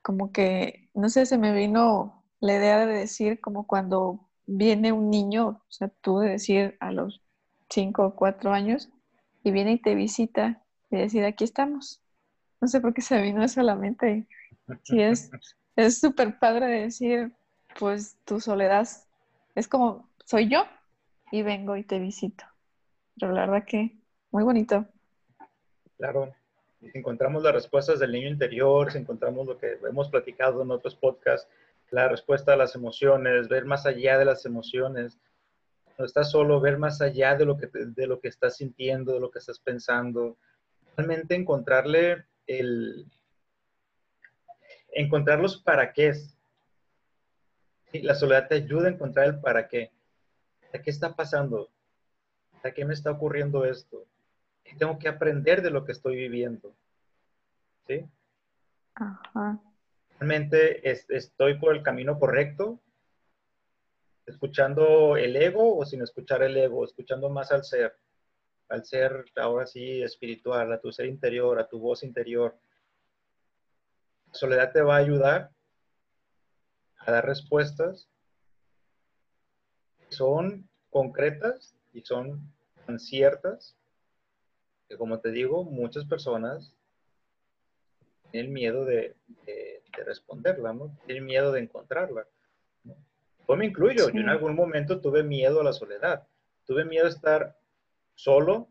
como 0.02 0.32
que, 0.32 0.90
no 0.94 1.10
sé, 1.10 1.26
se 1.26 1.38
me 1.38 1.52
vino 1.52 2.24
la 2.40 2.56
idea 2.56 2.86
de 2.86 2.94
decir 2.94 3.42
como 3.42 3.68
cuando 3.68 4.30
viene 4.46 4.94
un 4.94 5.10
niño, 5.10 5.48
o 5.48 5.72
sea, 5.72 5.90
tú 6.02 6.20
de 6.20 6.30
decir 6.30 6.78
a 6.80 6.92
los 6.92 7.22
cinco 7.70 8.06
o 8.06 8.16
cuatro 8.16 8.54
años, 8.54 8.90
y 9.44 9.52
viene 9.52 9.74
y 9.74 9.82
te 9.82 9.96
visita 9.96 10.64
y 10.90 10.98
decir, 10.98 11.24
aquí 11.26 11.44
estamos. 11.44 12.02
No 12.62 12.68
sé 12.68 12.82
por 12.82 12.94
qué 12.94 13.02
se 13.02 13.22
vino 13.22 13.44
eso 13.44 13.62
a 13.62 13.64
la 13.64 13.76
mente. 13.76 14.28
Sí, 14.84 15.02
es 15.02 15.30
súper 16.00 16.40
padre 16.40 16.68
de 16.68 16.82
decir, 16.82 17.32
pues 17.80 18.18
tu 18.26 18.40
soledad 18.40 18.88
es 19.56 19.68
como, 19.68 20.10
soy 20.26 20.50
yo, 20.50 20.66
y 21.32 21.42
vengo 21.42 21.76
y 21.76 21.84
te 21.84 22.00
visito. 22.00 22.46
Pero 23.20 23.32
la 23.34 23.42
verdad 23.42 23.66
que 23.66 23.98
muy 24.32 24.44
bonito. 24.44 24.86
Claro, 25.98 26.34
si 26.80 26.92
encontramos 26.94 27.44
las 27.44 27.54
respuestas 27.54 28.00
del 28.00 28.12
niño 28.12 28.28
interior, 28.28 28.92
si 28.92 29.00
encontramos 29.00 29.48
lo 29.48 29.58
que 29.58 29.80
hemos 29.88 30.10
platicado 30.10 30.62
en 30.62 30.72
otros 30.72 30.96
podcasts, 30.96 31.50
la 31.90 32.08
respuesta 32.08 32.54
a 32.54 32.58
las 32.58 32.76
emociones, 32.76 33.48
ver 33.48 33.66
más 33.66 33.86
allá 33.86 34.18
de 34.18 34.26
las 34.26 34.46
emociones. 34.46 35.18
No 35.98 36.06
estás 36.06 36.30
solo, 36.30 36.60
ver 36.62 36.78
más 36.78 37.02
allá 37.02 37.36
de 37.36 37.46
lo 37.46 37.58
que, 37.58 37.70
de 37.74 38.08
lo 38.08 38.20
que 38.20 38.28
estás 38.28 38.58
sintiendo, 38.58 39.14
de 39.14 39.20
lo 39.20 39.32
que 39.32 39.40
estás 39.40 39.60
pensando. 39.60 40.38
Realmente 40.98 41.36
encontrarle 41.36 42.26
el... 42.48 43.06
Encontrar 44.92 45.40
los 45.40 45.62
para 45.62 45.94
qué. 45.94 46.14
La 47.94 48.16
soledad 48.16 48.48
te 48.48 48.56
ayuda 48.56 48.88
a 48.88 48.92
encontrar 48.92 49.28
el 49.28 49.40
para 49.40 49.68
qué. 49.68 49.92
¿Qué 50.72 50.90
está 50.90 51.16
pasando? 51.16 51.70
¿A 52.64 52.72
qué 52.72 52.84
me 52.84 52.94
está 52.94 53.12
ocurriendo 53.12 53.64
esto? 53.66 54.06
tengo 54.78 55.00
que 55.00 55.08
aprender 55.08 55.62
de 55.62 55.72
lo 55.72 55.86
que 55.86 55.94
estoy 55.94 56.18
viviendo. 56.18 56.76
¿Sí? 57.88 58.06
Ajá. 58.96 59.60
¿Realmente 60.20 60.82
estoy 61.16 61.58
por 61.58 61.76
el 61.76 61.84
camino 61.84 62.20
correcto? 62.20 62.80
¿Escuchando 64.26 65.16
el 65.16 65.36
ego 65.36 65.78
o 65.78 65.86
sin 65.86 66.02
escuchar 66.02 66.44
el 66.44 66.58
ego? 66.58 66.84
¿Escuchando 66.84 67.30
más 67.30 67.52
al 67.52 67.64
ser? 67.64 67.96
Al 68.70 68.86
ser 68.86 69.26
ahora 69.36 69.66
sí 69.66 70.02
espiritual, 70.02 70.72
a 70.72 70.80
tu 70.80 70.92
ser 70.92 71.06
interior, 71.06 71.60
a 71.60 71.68
tu 71.68 71.80
voz 71.80 72.04
interior. 72.04 72.58
soledad 74.32 74.72
te 74.72 74.82
va 74.82 74.96
a 74.96 75.00
ayudar 75.00 75.52
a 76.98 77.12
dar 77.12 77.26
respuestas 77.26 78.10
son 80.10 80.68
concretas 80.90 81.76
y 81.94 82.02
son 82.02 82.54
tan 82.86 83.00
ciertas 83.00 83.76
que, 84.88 84.98
como 84.98 85.20
te 85.20 85.32
digo, 85.32 85.64
muchas 85.64 86.06
personas 86.06 86.74
tiene 88.32 88.48
el 88.48 88.54
miedo 88.54 88.86
de, 88.86 89.16
responderla, 90.06 90.74
¿no? 90.74 90.96
Tiene 91.06 91.20
el 91.20 91.26
miedo 91.26 91.52
de 91.52 91.62
encontrarla. 91.62 92.28
Yo 92.84 93.56
me 93.56 93.66
incluyo, 93.66 94.10
yo 94.10 94.20
en 94.20 94.30
algún 94.30 94.56
momento 94.56 95.02
tuve 95.02 95.24
miedo 95.24 95.62
a 95.62 95.64
la 95.64 95.74
soledad, 95.74 96.28
tuve 96.66 96.86
miedo 96.86 97.06
a 97.06 97.10
estar 97.10 97.57
solo, 98.18 98.68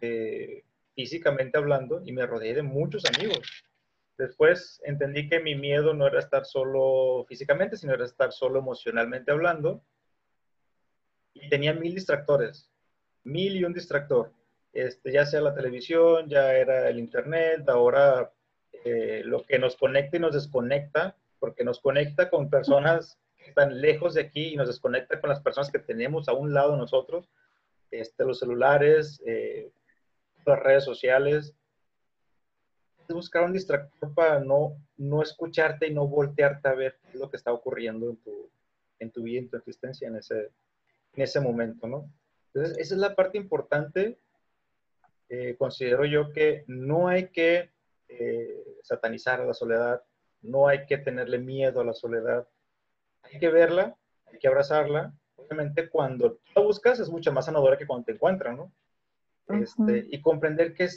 eh, 0.00 0.62
físicamente 0.94 1.58
hablando, 1.58 2.00
y 2.04 2.12
me 2.12 2.26
rodeé 2.26 2.54
de 2.54 2.62
muchos 2.62 3.04
amigos. 3.04 3.40
Después 4.16 4.80
entendí 4.84 5.28
que 5.28 5.40
mi 5.40 5.54
miedo 5.54 5.94
no 5.94 6.06
era 6.06 6.20
estar 6.20 6.44
solo 6.44 7.24
físicamente, 7.28 7.76
sino 7.76 7.92
era 7.92 8.04
estar 8.04 8.32
solo 8.32 8.60
emocionalmente 8.60 9.30
hablando. 9.30 9.82
Y 11.34 11.48
tenía 11.48 11.74
mil 11.74 11.94
distractores, 11.94 12.70
mil 13.24 13.56
y 13.56 13.64
un 13.64 13.74
distractor. 13.74 14.32
Este, 14.72 15.12
ya 15.12 15.26
sea 15.26 15.40
la 15.40 15.54
televisión, 15.54 16.28
ya 16.28 16.52
era 16.52 16.88
el 16.88 16.98
internet, 16.98 17.68
ahora 17.68 18.32
eh, 18.84 19.22
lo 19.24 19.44
que 19.44 19.58
nos 19.58 19.76
conecta 19.76 20.16
y 20.16 20.20
nos 20.20 20.34
desconecta, 20.34 21.16
porque 21.38 21.64
nos 21.64 21.80
conecta 21.80 22.30
con 22.30 22.50
personas 22.50 23.18
que 23.36 23.46
están 23.46 23.80
lejos 23.80 24.14
de 24.14 24.22
aquí 24.22 24.48
y 24.48 24.56
nos 24.56 24.68
desconecta 24.68 25.20
con 25.20 25.30
las 25.30 25.40
personas 25.40 25.70
que 25.70 25.78
tenemos 25.78 26.28
a 26.28 26.32
un 26.32 26.54
lado 26.54 26.72
de 26.72 26.78
nosotros, 26.78 27.28
este, 27.90 28.24
los 28.24 28.38
celulares, 28.38 29.22
eh, 29.26 29.70
las 30.44 30.58
redes 30.60 30.84
sociales. 30.84 31.54
Es 33.08 33.14
buscar 33.14 33.44
un 33.44 33.52
distractor 33.52 34.14
para 34.14 34.40
no, 34.40 34.76
no 34.96 35.22
escucharte 35.22 35.86
y 35.86 35.94
no 35.94 36.06
voltearte 36.06 36.68
a 36.68 36.74
ver 36.74 36.98
lo 37.14 37.30
que 37.30 37.36
está 37.38 37.52
ocurriendo 37.52 38.10
en 38.10 38.16
tu, 38.18 38.50
en 38.98 39.10
tu 39.10 39.22
vida, 39.22 39.40
en 39.40 39.50
tu 39.50 39.56
existencia 39.56 40.08
en 40.08 40.16
ese, 40.16 40.50
en 41.14 41.22
ese 41.22 41.40
momento, 41.40 41.86
¿no? 41.86 42.10
Entonces, 42.52 42.78
esa 42.78 42.94
es 42.94 43.00
la 43.00 43.14
parte 43.14 43.38
importante. 43.38 44.18
Eh, 45.28 45.56
considero 45.58 46.04
yo 46.04 46.32
que 46.32 46.64
no 46.66 47.08
hay 47.08 47.28
que 47.28 47.70
eh, 48.08 48.64
satanizar 48.82 49.40
a 49.40 49.44
la 49.44 49.54
soledad, 49.54 50.02
no 50.40 50.68
hay 50.68 50.86
que 50.86 50.98
tenerle 50.98 51.38
miedo 51.38 51.80
a 51.80 51.84
la 51.84 51.92
soledad, 51.92 52.48
hay 53.22 53.38
que 53.38 53.50
verla, 53.50 53.96
hay 54.26 54.38
que 54.38 54.48
abrazarla. 54.48 55.12
Obviamente 55.48 55.88
cuando 55.88 56.32
tú 56.32 56.40
la 56.54 56.62
buscas 56.62 57.00
es 57.00 57.08
mucho 57.08 57.32
más 57.32 57.46
sanadora 57.46 57.78
que 57.78 57.86
cuando 57.86 58.04
te 58.04 58.12
encuentran, 58.12 58.56
¿no? 58.56 58.72
Este, 59.48 60.06
y 60.10 60.20
comprender 60.20 60.74
que 60.74 60.88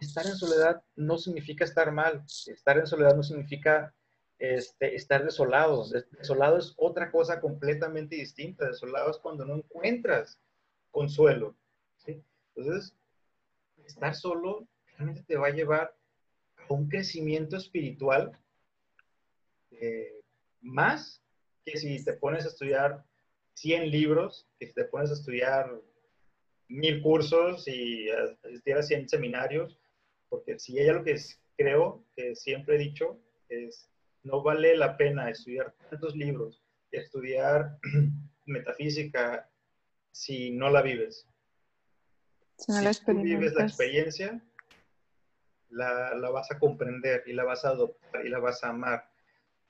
estar 0.00 0.26
en 0.26 0.34
soledad 0.34 0.82
no 0.96 1.18
significa 1.18 1.64
estar 1.64 1.92
mal, 1.92 2.24
estar 2.46 2.78
en 2.78 2.86
soledad 2.86 3.14
no 3.14 3.22
significa 3.22 3.94
este, 4.38 4.94
estar 4.94 5.22
desolado. 5.22 5.86
Desolado 6.12 6.56
es 6.56 6.72
otra 6.78 7.10
cosa 7.10 7.40
completamente 7.40 8.16
distinta. 8.16 8.66
Desolado 8.66 9.10
es 9.10 9.18
cuando 9.18 9.44
no 9.44 9.56
encuentras 9.56 10.40
consuelo. 10.90 11.54
Entonces, 12.06 12.94
estar 13.84 14.14
solo 14.14 14.66
realmente 14.96 15.22
te 15.22 15.36
va 15.36 15.48
a 15.48 15.52
llevar 15.52 15.94
un 16.68 16.88
crecimiento 16.88 17.56
espiritual 17.56 18.32
eh, 19.72 20.20
más 20.60 21.22
que 21.64 21.76
si 21.78 22.04
te 22.04 22.12
pones 22.14 22.44
a 22.44 22.48
estudiar 22.48 23.04
100 23.60 23.90
libros, 23.90 24.48
que 24.58 24.66
si 24.66 24.72
te 24.72 24.84
pones 24.84 25.10
a 25.10 25.14
estudiar 25.14 25.70
mil 26.68 27.02
cursos 27.02 27.68
y 27.68 28.08
asistir 28.10 28.82
100 28.82 29.08
seminarios, 29.08 29.78
porque 30.30 30.58
si 30.58 30.78
ella 30.78 30.94
lo 30.94 31.04
que 31.04 31.16
creo, 31.56 32.02
que 32.16 32.34
siempre 32.34 32.76
he 32.76 32.78
dicho, 32.78 33.20
es 33.48 33.90
no 34.22 34.42
vale 34.42 34.76
la 34.76 34.96
pena 34.96 35.30
estudiar 35.30 35.74
tantos 35.90 36.16
libros, 36.16 36.62
estudiar 36.90 37.78
metafísica 38.46 39.48
si 40.10 40.50
no 40.52 40.70
la 40.70 40.82
vives. 40.82 41.26
Si 42.56 42.72
no 42.72 42.80
la 42.80 42.92
vives 43.22 43.52
la 43.54 43.64
experiencia, 43.64 44.42
la, 45.68 46.14
la, 46.14 46.30
vas 46.30 46.50
a 46.50 46.58
comprender 46.58 47.24
y 47.26 47.32
la 47.32 47.44
vas 47.44 47.64
a 47.64 47.70
adoptar 47.70 48.24
y 48.24 48.30
la 48.30 48.38
vas 48.38 48.64
a 48.64 48.70
amar. 48.70 49.10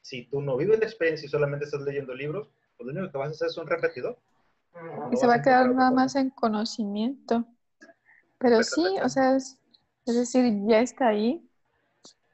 Si 0.00 0.26
tú 0.26 0.40
no 0.40 0.56
vives 0.56 0.78
la 0.78 0.86
experiencia 0.86 1.26
y 1.26 1.30
solamente 1.30 1.64
estás 1.66 1.82
leyendo 1.82 2.14
libros, 2.14 2.50
pues 2.80 2.94
lo 2.94 3.00
único 3.00 3.12
que 3.12 3.18
vas 3.18 3.28
a 3.28 3.30
hacer 3.32 3.48
es 3.48 3.58
un 3.58 3.66
repetidor. 3.66 4.18
y 5.12 5.16
se 5.16 5.26
va 5.26 5.34
a 5.34 5.42
quedar 5.42 5.74
nada 5.74 5.90
más 5.90 6.16
en 6.16 6.30
conocimiento. 6.30 7.44
Pero 8.38 8.62
sí, 8.62 8.82
o 9.02 9.08
sea, 9.10 9.36
es, 9.36 9.58
decir, 10.06 10.50
ya 10.66 10.80
está 10.80 11.08
ahí. 11.08 11.46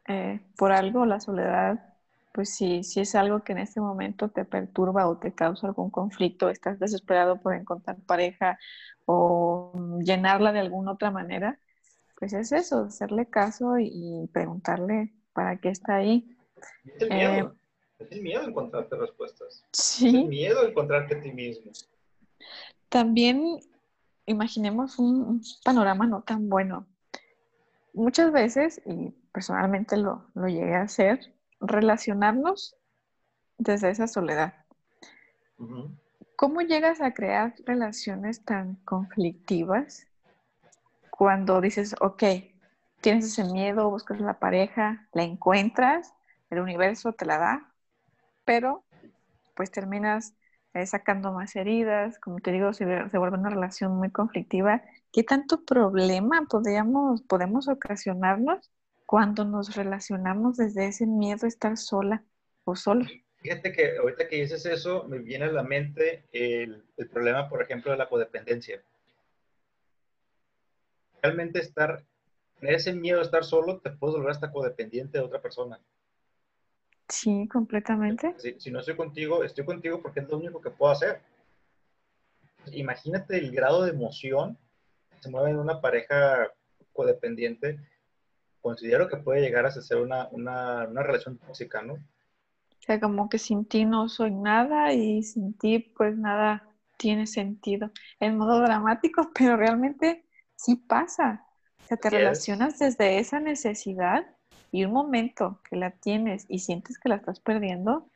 Eh, 0.07 0.41
por 0.57 0.71
algo 0.71 1.05
la 1.05 1.19
soledad, 1.19 1.97
pues 2.33 2.55
sí, 2.55 2.85
si 2.85 3.01
es 3.01 3.17
algo 3.17 3.43
que 3.43 3.53
en 3.53 3.59
este 3.59 3.81
momento 3.81 4.29
te 4.29 4.45
perturba 4.45 5.09
o 5.09 5.17
te 5.19 5.33
causa 5.33 5.67
algún 5.67 5.91
conflicto, 5.91 6.49
estás 6.49 6.79
desesperado 6.79 7.41
por 7.41 7.53
encontrar 7.55 7.97
pareja 8.07 8.57
o 9.05 9.73
llenarla 9.99 10.53
de 10.53 10.61
alguna 10.61 10.93
otra 10.93 11.11
manera, 11.11 11.59
pues 12.17 12.35
es 12.35 12.53
eso, 12.53 12.85
hacerle 12.85 13.27
caso 13.27 13.81
y 13.81 14.31
preguntarle 14.33 15.13
para 15.33 15.57
qué 15.57 15.71
está 15.71 15.97
ahí. 15.97 16.37
Es 16.85 17.03
el 17.03 17.09
miedo, 17.09 17.33
eh, 17.33 17.66
es 17.99 18.21
miedo 18.21 18.43
encontrarte 18.43 18.97
respuestas. 18.97 19.65
Sí. 19.73 20.09
Es 20.09 20.15
el 20.15 20.27
miedo 20.27 20.67
encontrarte 20.67 21.17
a 21.17 21.21
ti 21.21 21.33
mismo. 21.33 21.73
También 22.89 23.61
imaginemos 24.27 24.99
un, 24.99 25.43
panorama 25.65 26.07
no 26.07 26.23
tan 26.23 26.49
bueno. 26.49 26.87
Muchas 27.93 28.33
veces, 28.33 28.81
y 28.85 29.11
personalmente 29.33 29.97
lo, 29.97 30.27
lo 30.35 30.49
llegué 30.49 30.75
a 30.75 30.83
hacer, 30.83 31.35
relacionarnos 31.61 32.77
desde 33.57 33.91
esa 33.91 34.07
soledad. 34.07 34.55
¿Cómo 36.37 36.61
llegas 36.61 37.01
a 37.01 37.15
crear 37.15 37.55
relaciones 37.65 38.45
tan 38.45 38.75
conflictivas 38.85 40.07
cuando 41.11 41.63
dices, 41.63 41.97
ok, 42.01 42.23
tienes 43.01 43.25
ese 43.25 43.45
miedo, 43.45 43.89
buscas 43.89 44.21
la 44.21 44.39
pareja, 44.39 45.09
la 45.15 45.23
encuentras, 45.23 46.13
el 46.51 46.61
universo 46.61 47.15
te 47.15 47.25
la 47.25 47.39
da, 47.39 47.75
pero 48.47 48.87
pues 49.55 49.71
terminas 49.71 50.35
eh, 50.73 50.87
sacando 50.87 51.33
más 51.33 51.57
heridas, 51.57 52.19
como 52.19 52.39
te 52.39 52.53
digo, 52.53 52.73
se, 52.73 52.85
vuelve 52.85 53.39
una 53.39 53.51
relación 53.51 53.97
muy 53.97 54.11
conflictiva. 54.11 54.83
¿Qué 55.13 55.23
tanto 55.23 55.65
problema 55.65 56.47
podríamos, 56.49 57.23
podemos 57.23 57.69
ocasionarnos 57.69 58.71
cuando 59.05 59.45
nos 59.45 59.75
relacionamos 59.77 60.57
desde 60.57 60.87
ese 60.87 61.07
miedo 61.07 61.45
a 61.45 61.49
estar 61.49 61.77
sola 61.77 62.25
o 62.65 62.77
solo? 62.77 63.07
Fíjate 63.39 63.73
que 63.73 63.97
ahorita 63.99 64.29
que 64.29 64.37
dices 64.37 64.67
eso, 64.67 65.05
me 65.05 65.19
viene 65.19 65.47
a 65.47 65.53
la 65.53 65.63
mente 65.63 66.25
el, 66.33 66.85
problema, 67.11 67.49
por 67.49 67.63
ejemplo, 67.63 67.93
de 67.93 67.99
la 67.99 68.09
codependencia 68.09 68.83
realmente 71.23 71.59
estar, 71.59 72.05
ese 72.61 72.93
miedo 72.93 73.19
a 73.19 73.23
estar 73.23 73.45
solo, 73.45 73.81
te 73.81 73.91
puedes 73.91 74.15
volver 74.15 74.31
hasta 74.31 74.53
codependiente 74.53 75.19
de 75.19 75.25
otra 75.25 75.41
persona. 75.43 75.81
Sí, 77.09 77.49
completamente. 77.49 78.35
Si, 78.59 78.71
no 78.71 78.81
estoy 78.81 78.97
contigo, 78.97 79.45
estoy 79.45 79.65
contigo 79.65 80.01
porque 80.03 80.21
es 80.21 80.29
lo 80.29 80.39
único 80.39 80.61
que 80.61 80.71
puedo 80.71 80.93
hacer. 80.93 81.21
Imagínate 82.73 83.39
el 83.39 83.53
grado 83.53 83.85
de 83.85 83.91
emoción 83.91 84.59
que 85.11 85.23
se 85.23 85.31
mueve 85.31 85.51
en 85.51 85.59
una 85.59 85.81
pareja 85.81 86.53
codependiente. 86.93 87.79
Considero 88.61 89.09
que 89.09 89.19
puede 89.19 89.41
llegar 89.41 89.67
a 89.67 89.71
ser 89.71 89.99
una, 89.99 90.29
una, 90.33 90.87
una 90.89 91.03
relación 91.03 91.39
tóxica, 91.39 91.83
¿no? 91.83 91.95
O 91.95 92.83
sea, 92.87 92.99
como 93.01 93.29
que 93.29 93.39
sin 93.39 93.65
ti 93.65 93.85
no 93.85 94.09
soy 94.09 94.33
nada 94.33 94.93
y 94.93 95.23
sin 95.23 95.57
ti 95.57 95.79
pues 95.79 96.17
nada 96.17 96.69
tiene 96.97 97.27
sentido. 97.29 97.93
En 98.19 98.37
modo 98.37 98.61
dramático, 98.61 99.31
pero 99.39 99.57
realmente 99.57 100.25
sí 100.57 100.77
pasa. 100.77 101.47
O 101.85 101.87
sea, 101.87 101.97
te 101.97 102.11
relacionas 102.11 102.81
desde 102.81 103.21
esa 103.21 103.39
necesidad 103.39 104.36
y 104.77 104.85
un 104.85 104.93
momento 104.93 105.59
que 105.71 105.75
la 105.75 105.91
tienes 105.91 106.45
y 106.51 106.59
sientes 106.59 106.99
que 106.99 107.09
la 107.09 107.15
estás 107.15 107.41
perdiendo, 107.41 108.07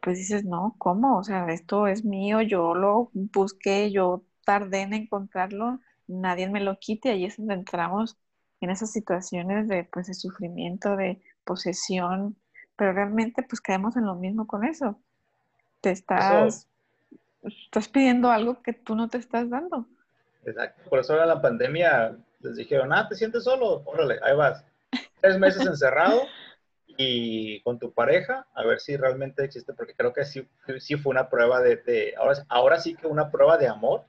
pues 0.00 0.16
dices, 0.16 0.42
no, 0.42 0.74
¿cómo? 0.78 1.18
O 1.18 1.22
sea, 1.22 1.52
esto 1.52 1.86
es 1.86 2.02
mío, 2.02 2.40
yo 2.40 2.74
lo 2.74 3.10
busqué, 3.12 3.90
yo 3.90 4.22
tardé 4.42 4.80
en 4.80 4.94
encontrarlo, 4.94 5.80
nadie 6.06 6.48
me 6.48 6.60
lo 6.60 6.78
quite, 6.78 7.10
ahí 7.10 7.26
es 7.26 7.36
donde 7.36 7.52
entramos 7.52 8.16
en 8.62 8.70
esas 8.70 8.90
situaciones 8.90 9.68
de, 9.68 9.84
pues, 9.84 10.06
de 10.06 10.14
sufrimiento, 10.14 10.96
de 10.96 11.20
posesión, 11.44 12.36
pero 12.74 12.94
realmente 12.94 13.42
pues 13.42 13.60
caemos 13.60 13.94
en 13.98 14.06
lo 14.06 14.14
mismo 14.14 14.46
con 14.46 14.64
eso. 14.64 14.98
Te 15.82 15.90
estás, 15.90 16.66
estás 17.42 17.88
pidiendo 17.90 18.30
algo 18.30 18.62
que 18.62 18.72
tú 18.72 18.94
no 18.94 19.08
te 19.08 19.18
estás 19.18 19.50
dando. 19.50 19.84
Exacto. 20.46 20.88
Por 20.88 21.00
eso 21.00 21.12
ahora 21.12 21.26
la 21.26 21.42
pandemia 21.42 22.16
les 22.40 22.56
dijeron, 22.56 22.94
ah, 22.94 23.06
¿te 23.06 23.14
sientes 23.14 23.44
solo? 23.44 23.82
Órale, 23.84 24.18
ahí 24.22 24.34
vas. 24.34 24.64
Tres 25.20 25.38
meses 25.38 25.66
encerrado 25.66 26.22
y 26.86 27.60
con 27.62 27.78
tu 27.78 27.92
pareja, 27.92 28.46
a 28.54 28.64
ver 28.64 28.80
si 28.80 28.96
realmente 28.96 29.44
existe, 29.44 29.72
porque 29.72 29.94
creo 29.94 30.12
que 30.12 30.24
sí, 30.24 30.48
sí 30.78 30.96
fue 30.96 31.10
una 31.10 31.28
prueba 31.28 31.60
de, 31.60 32.14
ahora, 32.16 32.44
ahora 32.48 32.80
sí 32.80 32.94
que 32.94 33.06
una 33.06 33.30
prueba 33.30 33.56
de 33.56 33.68
amor, 33.68 34.04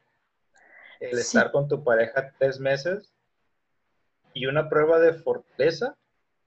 el 1.00 1.17
estar 1.17 1.52
con 1.52 1.67
tu 1.67 1.84
pareja 1.84 2.34
tres 2.38 2.60
meses 2.60 3.13
y 4.34 4.48
una 4.48 4.69
prueba 4.69 5.00
de 5.00 5.13
fortaleza 5.13 5.95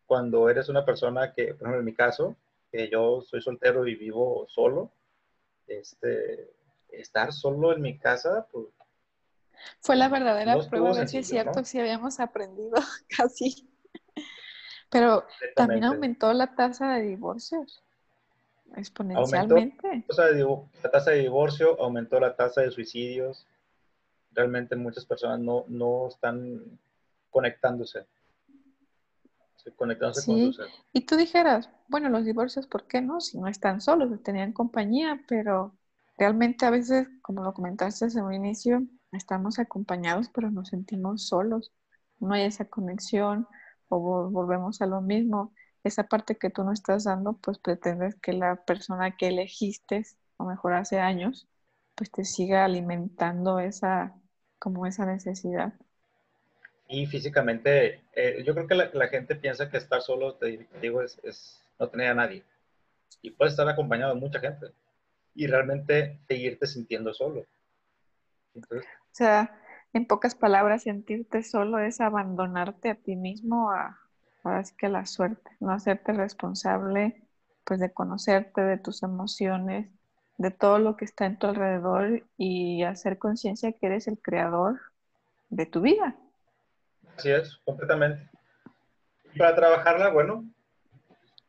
cuando 0.06 0.48
eres 0.50 0.68
una 0.68 0.84
persona 0.84 1.32
que, 1.32 1.54
por 1.54 1.62
ejemplo, 1.62 1.78
en 1.78 1.84
mi 1.84 1.94
caso, 1.94 2.36
que 2.70 2.88
yo 2.90 3.22
soy 3.22 3.40
soltero 3.40 3.86
y 3.86 3.94
vivo 3.94 4.46
solo, 4.48 4.90
este, 5.66 6.50
estar 6.90 7.32
solo 7.32 7.72
en 7.72 7.82
mi 7.82 7.98
casa, 7.98 8.46
pues 8.50 8.66
fue 9.80 9.96
la 9.96 10.08
verdadera 10.08 10.58
prueba 10.68 10.92
de 10.92 11.06
si 11.06 11.18
es 11.18 11.28
cierto, 11.28 11.64
si 11.64 11.78
habíamos 11.78 12.20
aprendido 12.20 12.72
casi. 13.16 13.68
Pero 14.92 15.26
también 15.56 15.84
aumentó 15.84 16.32
la 16.32 16.54
tasa 16.54 16.92
de 16.92 17.02
divorcios 17.02 17.82
exponencialmente. 18.76 20.04
la 20.08 20.90
tasa 20.90 21.10
de 21.10 21.20
divorcio, 21.20 21.80
aumentó 21.80 22.20
la 22.20 22.36
tasa 22.36 22.62
de 22.62 22.70
suicidios. 22.70 23.46
Realmente 24.32 24.76
muchas 24.76 25.04
personas 25.04 25.40
no, 25.40 25.64
no 25.68 26.08
están 26.08 26.78
conectándose. 27.30 28.06
Conectándose 29.76 30.22
sí. 30.22 30.52
Y 30.92 31.02
tú 31.02 31.16
dijeras, 31.16 31.70
bueno, 31.88 32.08
los 32.08 32.24
divorcios, 32.24 32.66
¿por 32.66 32.86
qué 32.86 33.00
no? 33.00 33.20
Si 33.20 33.38
no 33.38 33.46
están 33.46 33.80
solos, 33.80 34.22
tenían 34.22 34.52
compañía, 34.52 35.22
pero 35.28 35.76
realmente 36.18 36.66
a 36.66 36.70
veces, 36.70 37.08
como 37.22 37.44
lo 37.44 37.54
comentaste 37.54 38.06
en 38.06 38.24
un 38.24 38.34
inicio, 38.34 38.82
estamos 39.12 39.58
acompañados, 39.58 40.28
pero 40.34 40.50
nos 40.50 40.68
sentimos 40.68 41.28
solos. 41.28 41.72
No 42.18 42.34
hay 42.34 42.42
esa 42.42 42.64
conexión 42.64 43.46
o 43.92 44.30
volvemos 44.30 44.80
a 44.80 44.86
lo 44.86 45.02
mismo 45.02 45.52
esa 45.84 46.04
parte 46.04 46.36
que 46.36 46.50
tú 46.50 46.64
no 46.64 46.72
estás 46.72 47.04
dando, 47.04 47.34
pues 47.34 47.58
pretendes 47.58 48.14
que 48.16 48.32
la 48.32 48.56
persona 48.64 49.16
que 49.16 49.28
elegiste, 49.28 50.04
o 50.36 50.44
mejor 50.44 50.74
hace 50.74 50.98
años, 50.98 51.48
pues 51.94 52.10
te 52.10 52.24
siga 52.24 52.64
alimentando 52.64 53.58
esa, 53.58 54.14
como 54.58 54.86
esa 54.86 55.04
necesidad. 55.04 55.74
Y 56.88 57.06
físicamente, 57.06 58.00
eh, 58.14 58.42
yo 58.44 58.54
creo 58.54 58.66
que 58.66 58.74
la, 58.74 59.08
gente 59.08 59.34
piensa 59.34 59.70
que 59.70 59.78
estar 59.78 60.02
solo, 60.02 60.34
te 60.34 60.68
digo, 60.80 61.02
es, 61.02 61.18
es, 61.24 61.62
no 61.78 61.88
tener 61.88 62.10
a 62.10 62.14
nadie. 62.14 62.42
Y 63.20 63.30
puedes 63.30 63.52
estar 63.52 63.68
acompañado 63.68 64.14
de 64.14 64.20
mucha 64.20 64.40
gente. 64.40 64.68
Y 65.34 65.46
realmente 65.46 66.18
seguirte 66.28 66.66
sintiendo 66.66 67.12
solo. 67.14 67.46
o 68.54 68.80
sea, 69.10 69.61
en 69.92 70.06
pocas 70.06 70.34
palabras, 70.34 70.84
sentirte 70.84 71.42
solo 71.42 71.78
es 71.78 72.00
abandonarte 72.00 72.90
a 72.90 72.94
ti 72.94 73.16
mismo 73.16 73.70
a, 73.70 73.98
ahora 74.42 74.64
sí 74.64 74.74
que 74.76 74.88
la 74.88 75.06
suerte, 75.06 75.50
no 75.60 75.72
hacerte 75.72 76.12
responsable 76.12 77.22
pues 77.64 77.78
de 77.78 77.92
conocerte, 77.92 78.60
de 78.60 78.78
tus 78.78 79.02
emociones, 79.02 79.88
de 80.38 80.50
todo 80.50 80.78
lo 80.78 80.96
que 80.96 81.04
está 81.04 81.26
en 81.26 81.38
tu 81.38 81.46
alrededor 81.46 82.24
y 82.36 82.82
hacer 82.82 83.18
conciencia 83.18 83.72
que 83.72 83.86
eres 83.86 84.08
el 84.08 84.18
creador 84.18 84.80
de 85.48 85.66
tu 85.66 85.80
vida. 85.80 86.16
Así 87.16 87.30
es, 87.30 87.56
completamente. 87.64 88.28
Y 89.34 89.38
para 89.38 89.54
trabajarla, 89.54 90.10
bueno, 90.10 90.44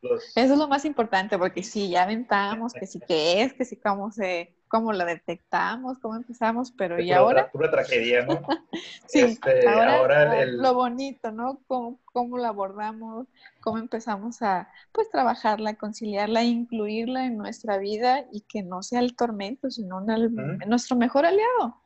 Eso 0.02 0.54
es 0.54 0.58
lo 0.58 0.68
más 0.68 0.86
importante, 0.86 1.38
porque 1.38 1.64
si 1.64 1.90
ya 1.90 2.04
aventamos 2.04 2.74
que 2.74 2.86
sí 2.86 3.00
que 3.00 3.42
es, 3.42 3.54
que 3.54 3.66
sí 3.66 3.78
cómo 3.78 4.12
se 4.12 4.54
cómo 4.74 4.92
la 4.92 5.06
detectamos, 5.06 6.00
cómo 6.00 6.16
empezamos, 6.16 6.72
pero 6.76 7.00
¿y 7.00 7.12
ahora? 7.12 7.52
Pura 7.52 7.70
tragedia, 7.70 8.26
¿no? 8.26 8.42
sí, 9.06 9.20
este, 9.20 9.70
ahora, 9.70 10.48
lo 10.48 10.74
bonito, 10.74 11.32
¿no? 11.32 11.60
Cómo, 11.68 12.00
cómo 12.06 12.40
la 12.40 12.48
abordamos, 12.48 13.28
cómo 13.62 13.78
empezamos 13.78 14.42
a, 14.42 14.68
pues, 14.92 15.12
trabajarla, 15.12 15.76
conciliarla, 15.76 16.44
incluirla 16.44 17.28
en 17.28 17.38
nuestra 17.38 17.78
vida 17.78 18.26
y 18.32 18.42
que 18.42 18.64
no 18.64 18.82
sea 18.82 19.02
el 19.02 19.16
tormento, 19.16 19.70
sino 19.70 20.02
nuestro 20.02 20.96
mejor 20.96 21.28
aliado. 21.28 21.78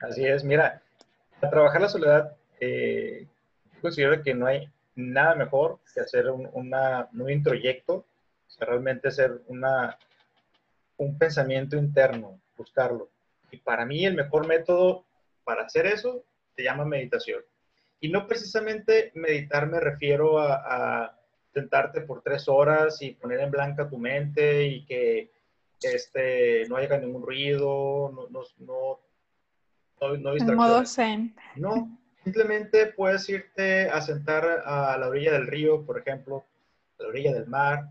Así 0.00 0.26
es, 0.26 0.42
mira, 0.42 0.82
para 1.38 1.52
trabajar 1.52 1.82
la 1.82 1.88
soledad, 1.88 2.36
eh, 2.58 3.24
considero 3.80 4.20
que 4.24 4.34
no 4.34 4.48
hay 4.48 4.68
nada 4.96 5.36
mejor 5.36 5.78
que 5.94 6.00
hacer 6.00 6.28
un, 6.28 6.50
una, 6.54 7.08
un 7.12 7.30
introyecto, 7.30 7.94
o 7.94 8.50
sea, 8.50 8.66
realmente 8.66 9.12
ser 9.12 9.42
una 9.46 9.96
un 10.98 11.16
pensamiento 11.16 11.76
interno, 11.76 12.40
buscarlo. 12.56 13.10
Y 13.50 13.56
para 13.56 13.86
mí 13.86 14.04
el 14.04 14.14
mejor 14.14 14.46
método 14.46 15.06
para 15.44 15.62
hacer 15.62 15.86
eso 15.86 16.24
se 16.54 16.62
llama 16.62 16.84
meditación. 16.84 17.42
Y 18.00 18.10
no 18.10 18.26
precisamente 18.26 19.10
meditar 19.14 19.66
me 19.66 19.80
refiero 19.80 20.38
a, 20.38 21.14
sentarte 21.54 22.02
por 22.02 22.22
tres 22.22 22.46
horas 22.46 23.00
y 23.00 23.12
poner 23.12 23.40
en 23.40 23.50
blanca 23.50 23.88
tu 23.88 23.98
mente 23.98 24.66
y 24.66 24.84
que 24.84 25.30
este, 25.82 26.66
no 26.68 26.76
haya 26.76 26.98
ningún 26.98 27.22
ruido, 27.22 28.12
no, 28.14 28.28
no, 28.28 28.42
no, 28.58 29.00
no, 30.18 30.36
En 30.36 30.54
modo 30.54 30.84
zen. 30.84 31.34
No, 31.56 31.98
simplemente 32.22 32.86
puedes 32.88 33.28
irte 33.28 33.88
a 33.88 34.00
sentar 34.02 34.62
a 34.64 34.96
la 34.98 35.08
orilla 35.08 35.32
del 35.32 35.46
río, 35.46 35.84
por 35.84 35.98
ejemplo, 35.98 36.44
a 36.98 37.02
la 37.04 37.08
orilla 37.08 37.32
del 37.32 37.46
mar 37.48 37.88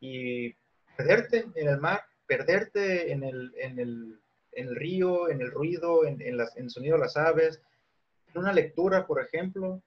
y 0.00 0.54
perderte 0.96 1.46
en 1.56 1.68
el 1.68 1.80
mar 1.80 2.04
perderte 2.26 3.12
en 3.12 3.22
el, 3.24 3.52
en 3.58 3.78
el, 3.78 4.20
en 4.52 4.68
el 4.68 4.76
río, 4.76 5.28
en 5.28 5.40
el 5.40 5.50
ruido, 5.50 6.06
en, 6.06 6.20
en, 6.20 6.36
las, 6.36 6.56
en 6.56 6.64
el 6.64 6.70
sonido 6.70 6.96
de 6.96 7.02
las 7.02 7.16
aves, 7.16 7.60
en 8.32 8.40
una 8.40 8.52
lectura, 8.52 9.06
por 9.06 9.20
ejemplo. 9.20 9.82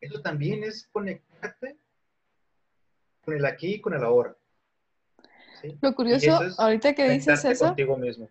Eso 0.00 0.20
también 0.20 0.64
es 0.64 0.88
conectarte 0.92 1.76
con 3.24 3.34
el 3.34 3.44
aquí 3.44 3.74
y 3.74 3.80
con 3.80 3.94
el 3.94 4.02
ahora. 4.02 4.36
Lo 5.80 5.94
curioso, 5.94 6.40
ahorita 6.58 6.94
que 6.94 7.08
dices 7.08 7.44
eso, 7.44 7.66
contigo 7.66 7.96
mismo. 7.96 8.28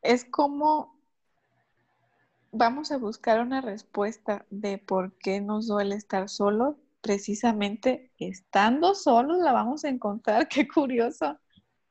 es 0.00 0.24
como 0.24 0.98
vamos 2.50 2.90
a 2.92 2.96
buscar 2.96 3.40
una 3.40 3.60
respuesta 3.60 4.46
de 4.50 4.78
por 4.78 5.12
qué 5.18 5.40
nos 5.40 5.66
duele 5.66 5.94
estar 5.96 6.28
solos. 6.28 6.76
Precisamente 7.00 8.10
estando 8.18 8.94
solos 8.94 9.38
la 9.38 9.52
vamos 9.52 9.84
a 9.84 9.88
encontrar. 9.88 10.48
Qué 10.48 10.66
curioso. 10.66 11.38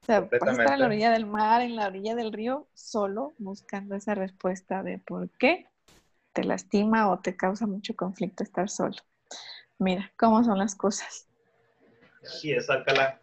O 0.01 0.05
sea, 0.05 0.19
estar 0.19 0.73
en 0.73 0.79
la 0.79 0.85
orilla 0.85 1.11
del 1.11 1.25
mar, 1.25 1.61
en 1.61 1.75
la 1.75 1.87
orilla 1.87 2.15
del 2.15 2.31
río, 2.31 2.67
solo 2.73 3.33
buscando 3.37 3.95
esa 3.95 4.15
respuesta 4.15 4.83
de 4.83 4.99
por 4.99 5.29
qué 5.31 5.67
te 6.33 6.43
lastima 6.43 7.09
o 7.09 7.19
te 7.19 7.35
causa 7.35 7.65
mucho 7.67 7.95
conflicto 7.95 8.43
estar 8.43 8.69
solo. 8.69 8.95
Mira, 9.79 10.11
cómo 10.17 10.43
son 10.43 10.59
las 10.59 10.75
cosas. 10.75 11.27
Sí, 12.23 12.51
es 12.51 12.69
Alcalá. 12.69 13.21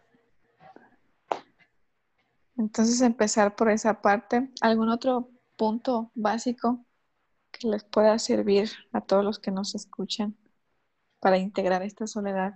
Entonces, 2.57 3.01
empezar 3.01 3.55
por 3.55 3.69
esa 3.69 4.01
parte. 4.01 4.49
¿Algún 4.61 4.89
otro 4.89 5.29
punto 5.57 6.11
básico 6.13 6.85
que 7.51 7.67
les 7.67 7.83
pueda 7.83 8.17
servir 8.19 8.69
a 8.91 9.01
todos 9.01 9.23
los 9.23 9.39
que 9.39 9.51
nos 9.51 9.75
escuchan 9.75 10.37
para 11.19 11.37
integrar 11.37 11.83
esta 11.83 12.07
soledad 12.07 12.53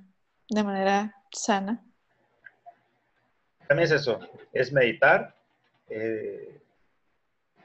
de 0.50 0.64
manera 0.64 1.16
sana? 1.32 1.89
También 3.70 3.86
es 3.86 3.92
eso, 3.92 4.20
es 4.52 4.74
meditar, 4.74 5.36
eh, 5.90 6.60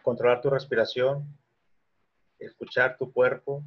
controlar 0.03 0.43
tu 0.43 0.51
respiración, 0.51 1.27
escuchar 2.39 2.99
tu 2.99 3.11
cuerpo. 3.11 3.63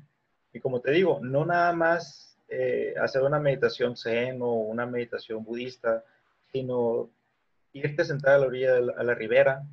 Y 0.53 0.59
como 0.59 0.79
te 0.79 0.91
digo, 0.91 1.19
no 1.19 1.47
nada 1.47 1.73
más 1.73 2.37
eh, 2.47 2.93
hacer 3.01 3.23
una 3.23 3.39
meditación 3.39 3.97
zen 3.97 4.39
o 4.43 4.53
una 4.53 4.85
meditación 4.85 5.43
budista, 5.43 6.05
sino 6.51 7.09
irte 7.73 8.03
a 8.03 8.05
sentar 8.05 8.35
a 8.35 8.37
la 8.37 8.45
orilla, 8.45 8.73
de 8.75 8.81
la, 8.83 8.93
a 8.93 9.03
la 9.03 9.15
ribera 9.15 9.63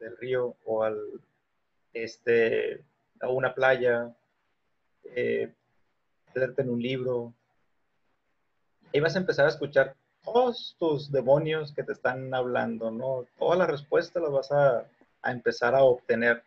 del 0.00 0.16
río 0.16 0.56
o 0.64 0.84
al, 0.84 0.98
este, 1.92 2.84
a 3.20 3.28
una 3.28 3.54
playa, 3.54 4.16
eh, 5.14 5.52
en 6.34 6.70
un 6.70 6.80
libro. 6.80 7.34
Y 8.92 9.00
vas 9.00 9.14
a 9.14 9.18
empezar 9.18 9.44
a 9.44 9.50
escuchar 9.50 9.94
todos 10.32 10.76
tus 10.78 11.10
demonios 11.10 11.72
que 11.72 11.82
te 11.82 11.92
están 11.92 12.32
hablando, 12.34 12.90
¿no? 12.90 13.26
Toda 13.38 13.56
la 13.56 13.66
respuesta 13.66 14.20
las 14.20 14.30
vas 14.30 14.52
a, 14.52 14.86
empezar 15.24 15.74
a 15.74 15.82
obtener 15.82 16.42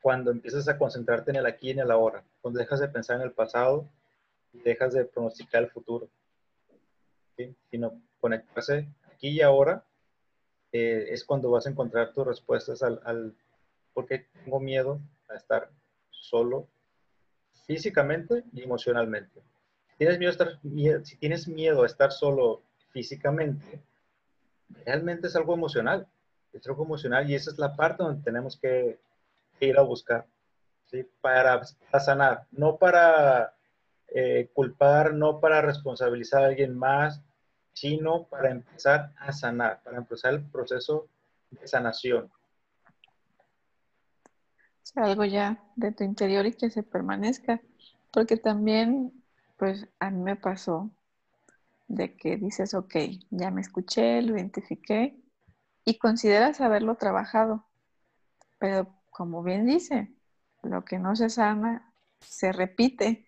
cuando 0.00 0.30
empiezas 0.30 0.66
a 0.68 0.78
concentrarte 0.78 1.30
en 1.30 1.36
el 1.36 1.46
aquí 1.46 1.68
y 1.68 1.70
en 1.72 1.80
el 1.80 1.90
ahora, 1.90 2.24
cuando 2.40 2.58
dejas 2.58 2.80
de 2.80 2.88
pensar 2.88 3.16
en 3.16 3.22
el 3.22 3.32
pasado 3.32 3.86
dejas 4.52 4.92
de 4.92 5.04
pronosticar 5.04 5.64
el 5.64 5.70
futuro, 5.70 6.08
sino 7.70 8.00
conectarse 8.20 8.88
aquí 9.12 9.30
y 9.30 9.40
ahora 9.40 9.84
eh, 10.72 11.06
es 11.10 11.24
cuando 11.24 11.50
vas 11.50 11.66
a 11.66 11.70
encontrar 11.70 12.12
tus 12.12 12.26
respuestas 12.26 12.82
al, 12.82 13.00
al 13.04 13.34
tengo 14.44 14.60
miedo 14.60 15.00
a 15.28 15.34
estar 15.34 15.70
solo 16.10 16.68
físicamente 17.66 18.44
y 18.52 18.62
emocionalmente. 18.62 19.42
¿Tienes 19.98 20.18
miedo 20.18 20.30
a 20.30 20.32
estar, 20.32 20.60
si 21.04 21.16
tienes 21.16 21.48
miedo 21.48 21.82
a 21.82 21.86
estar 21.86 22.12
solo 22.12 22.62
físicamente, 22.94 23.82
realmente 24.86 25.26
es 25.26 25.36
algo 25.36 25.52
emocional. 25.52 26.06
Es 26.52 26.66
algo 26.68 26.84
emocional 26.84 27.28
y 27.28 27.34
esa 27.34 27.50
es 27.50 27.58
la 27.58 27.74
parte 27.74 28.04
donde 28.04 28.22
tenemos 28.22 28.56
que, 28.56 28.98
ir 29.60 29.78
a 29.78 29.82
buscar. 29.82 30.26
Para, 31.20 31.64
sanar, 31.98 32.46
no 32.52 32.76
para 32.76 33.54
eh, 34.08 34.48
culpar, 34.52 35.12
no 35.12 35.40
para 35.40 35.60
responsabilizar 35.60 36.44
a 36.44 36.46
alguien 36.46 36.78
más, 36.78 37.20
sino 37.72 38.24
para 38.24 38.50
empezar 38.50 39.10
a 39.16 39.32
sanar, 39.32 39.80
para 39.82 39.96
empezar 39.96 40.34
el 40.34 40.42
proceso 40.44 41.08
de 41.50 41.66
sanación. 41.66 42.30
algo 44.94 45.24
ya 45.24 45.60
de 45.74 45.90
tu 45.90 46.04
interior 46.04 46.46
y 46.46 46.52
que 46.52 46.70
se 46.70 46.84
permanezca, 46.84 47.60
porque 48.12 48.36
también, 48.36 49.12
pues 49.56 49.88
a 49.98 50.10
mí 50.10 50.22
me 50.22 50.36
pasó 50.36 50.90
de 51.88 52.16
que 52.16 52.36
dices, 52.36 52.74
ok, 52.74 52.96
ya 53.30 53.50
me 53.50 53.60
escuché, 53.60 54.22
lo 54.22 54.36
identifiqué 54.36 55.20
y 55.84 55.98
consideras 55.98 56.60
haberlo 56.60 56.96
trabajado. 56.96 57.64
Pero 58.58 58.88
como 59.10 59.42
bien 59.42 59.66
dice, 59.66 60.14
lo 60.62 60.84
que 60.84 60.98
no 60.98 61.14
se 61.16 61.30
sana 61.30 61.92
se 62.20 62.52
repite. 62.52 63.26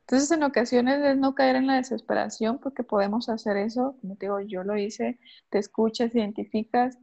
Entonces, 0.00 0.30
en 0.32 0.42
ocasiones 0.42 1.00
es 1.04 1.16
no 1.16 1.34
caer 1.34 1.56
en 1.56 1.66
la 1.66 1.76
desesperación 1.76 2.58
porque 2.58 2.82
podemos 2.82 3.28
hacer 3.28 3.56
eso, 3.56 3.96
como 4.00 4.16
te 4.16 4.26
digo, 4.26 4.40
yo 4.40 4.64
lo 4.64 4.76
hice, 4.76 5.20
te 5.50 5.58
escuchas, 5.58 6.14
identificas 6.14 6.98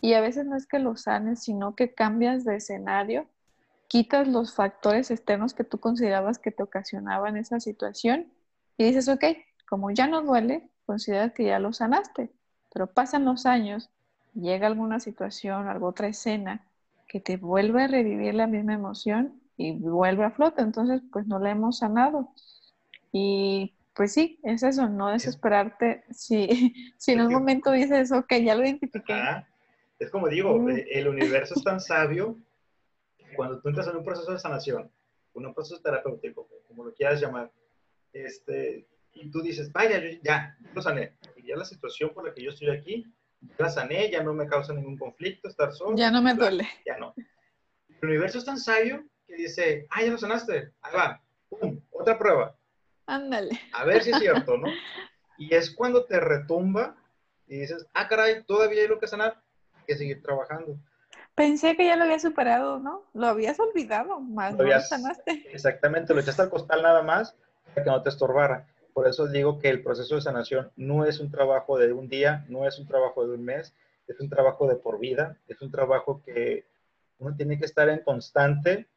y 0.00 0.14
a 0.14 0.20
veces 0.20 0.46
no 0.46 0.56
es 0.56 0.66
que 0.66 0.78
lo 0.78 0.96
sanes, 0.96 1.42
sino 1.42 1.74
que 1.74 1.94
cambias 1.94 2.44
de 2.44 2.56
escenario, 2.56 3.26
quitas 3.88 4.28
los 4.28 4.54
factores 4.54 5.10
externos 5.10 5.54
que 5.54 5.64
tú 5.64 5.78
considerabas 5.78 6.38
que 6.38 6.50
te 6.50 6.62
ocasionaban 6.62 7.36
esa 7.36 7.58
situación 7.58 8.32
y 8.76 8.84
dices, 8.84 9.08
ok, 9.08 9.24
como 9.72 9.90
ya 9.90 10.06
no 10.06 10.20
duele, 10.20 10.68
consideras 10.84 11.32
que 11.32 11.44
ya 11.46 11.58
lo 11.58 11.72
sanaste, 11.72 12.30
pero 12.74 12.88
pasan 12.88 13.24
los 13.24 13.46
años, 13.46 13.88
llega 14.34 14.66
alguna 14.66 15.00
situación, 15.00 15.66
alguna 15.66 15.88
otra 15.88 16.08
escena 16.08 16.66
que 17.08 17.20
te 17.20 17.38
vuelve 17.38 17.84
a 17.84 17.86
revivir 17.86 18.34
la 18.34 18.46
misma 18.46 18.74
emoción 18.74 19.40
y 19.56 19.72
vuelve 19.72 20.24
a 20.24 20.30
flote, 20.30 20.60
entonces 20.60 21.00
pues 21.10 21.26
no 21.26 21.38
la 21.38 21.52
hemos 21.52 21.78
sanado. 21.78 22.34
Y 23.12 23.72
pues 23.94 24.12
sí, 24.12 24.38
es 24.42 24.62
eso, 24.62 24.90
no 24.90 25.08
desesperarte 25.08 26.04
si, 26.10 26.74
si 26.98 27.12
en 27.12 27.22
un 27.22 27.32
momento 27.32 27.72
dices, 27.72 28.12
ok, 28.12 28.30
ya 28.44 28.54
lo 28.54 28.64
identifiqué. 28.64 29.14
Es 29.98 30.10
como 30.10 30.28
digo, 30.28 30.58
mm. 30.58 30.68
eh, 30.68 30.86
el 30.90 31.08
universo 31.08 31.54
es 31.56 31.64
tan 31.64 31.80
sabio 31.80 32.36
cuando 33.34 33.58
tú 33.58 33.70
entras 33.70 33.88
en 33.88 33.96
un 33.96 34.04
proceso 34.04 34.32
de 34.32 34.38
sanación, 34.38 34.90
un 35.32 35.54
proceso 35.54 35.80
terapéutico, 35.80 36.46
como 36.68 36.84
lo 36.84 36.92
quieras 36.92 37.22
llamar, 37.22 37.50
este, 38.12 38.86
y 39.14 39.30
tú 39.30 39.42
dices, 39.42 39.72
vaya, 39.72 40.00
ya, 40.00 40.18
ya 40.22 40.56
lo 40.74 40.82
sané, 40.82 41.14
ya 41.44 41.56
la 41.56 41.64
situación 41.64 42.10
por 42.14 42.26
la 42.26 42.34
que 42.34 42.42
yo 42.42 42.50
estoy 42.50 42.70
aquí, 42.70 43.06
ya 43.40 43.54
la 43.58 43.70
sané, 43.70 44.10
ya 44.10 44.22
no 44.22 44.32
me 44.32 44.46
causa 44.46 44.72
ningún 44.72 44.96
conflicto 44.96 45.48
estar 45.48 45.72
solo. 45.72 45.96
Ya 45.96 46.10
no 46.10 46.22
me 46.22 46.34
duele. 46.34 46.68
Ya 46.86 46.96
no. 46.98 47.14
El 48.00 48.08
universo 48.08 48.38
es 48.38 48.44
tan 48.44 48.58
sabio 48.58 49.04
que 49.26 49.34
dice, 49.36 49.86
ah, 49.90 50.02
ya 50.02 50.10
lo 50.10 50.18
sanaste, 50.18 50.72
ahí 50.82 50.94
va, 50.94 51.22
pum, 51.48 51.80
otra 51.90 52.18
prueba. 52.18 52.56
Ándale. 53.06 53.60
A 53.72 53.84
ver 53.84 54.02
si 54.02 54.10
es 54.10 54.18
cierto, 54.18 54.56
¿no? 54.56 54.68
Y 55.38 55.54
es 55.54 55.70
cuando 55.70 56.04
te 56.04 56.20
retumba 56.20 56.96
y 57.46 57.58
dices, 57.58 57.86
ah, 57.94 58.08
caray, 58.08 58.44
todavía 58.44 58.82
hay 58.82 58.88
lo 58.88 58.98
que 58.98 59.06
sanar, 59.06 59.42
hay 59.74 59.84
que 59.86 59.96
seguir 59.96 60.22
trabajando. 60.22 60.76
Pensé 61.34 61.76
que 61.76 61.86
ya 61.86 61.96
lo 61.96 62.04
había 62.04 62.18
superado, 62.18 62.78
¿no? 62.78 63.04
Lo 63.14 63.26
habías 63.26 63.58
olvidado, 63.58 64.20
más 64.20 64.54
lo, 64.54 64.80
sanaste. 64.80 65.46
Exactamente, 65.50 66.12
lo 66.12 66.20
echaste 66.20 66.42
al 66.42 66.50
costal 66.50 66.82
nada 66.82 67.02
más 67.02 67.34
para 67.74 67.84
que 67.84 67.90
no 67.90 68.02
te 68.02 68.10
estorbara. 68.10 68.66
Por 68.92 69.08
eso 69.08 69.26
digo 69.26 69.58
que 69.58 69.70
el 69.70 69.82
proceso 69.82 70.16
de 70.16 70.20
sanación 70.20 70.70
no 70.76 71.04
es 71.04 71.20
un 71.20 71.30
trabajo 71.30 71.78
de 71.78 71.92
un 71.92 72.08
día, 72.08 72.44
no 72.48 72.66
es 72.66 72.78
un 72.78 72.86
trabajo 72.86 73.26
de 73.26 73.34
un 73.34 73.44
mes, 73.44 73.74
es 74.06 74.20
un 74.20 74.28
trabajo 74.28 74.68
de 74.68 74.76
por 74.76 74.98
vida, 74.98 75.38
es 75.48 75.60
un 75.62 75.70
trabajo 75.70 76.22
que 76.24 76.66
uno 77.18 77.34
tiene 77.36 77.58
que 77.58 77.64
estar 77.64 77.88
en 77.88 78.00
constante 78.00 78.88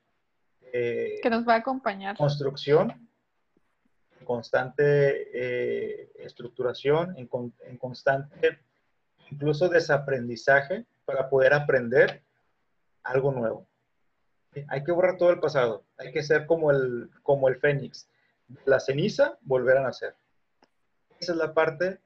eh, 0.73 1.19
que 1.21 1.29
nos 1.29 1.47
va 1.47 1.53
a 1.53 1.57
acompañar. 1.57 2.17
Construcción, 2.17 3.07
constante 4.25 4.83
eh, 5.33 6.11
estructuración, 6.17 7.15
en, 7.17 7.29
en, 7.65 7.77
constante 7.77 8.59
incluso 9.31 9.69
desaprendizaje 9.69 10.85
para 11.05 11.29
poder 11.29 11.53
aprender 11.53 12.21
algo 13.03 13.31
nuevo. 13.31 13.67
Hay 14.67 14.83
que 14.83 14.91
borrar 14.91 15.17
todo 15.17 15.29
el 15.31 15.39
pasado, 15.39 15.85
hay 15.97 16.11
que 16.11 16.23
ser 16.23 16.45
como 16.45 16.71
el, 16.71 17.09
como 17.23 17.47
el 17.47 17.57
fénix, 17.57 18.09
la 18.65 18.79
ceniza 18.79 19.37
volver 19.41 19.77
a 19.77 19.83
nacer. 19.83 20.15
Esa 21.19 21.31
es 21.31 21.37
la 21.37 21.53
parte 21.53 21.99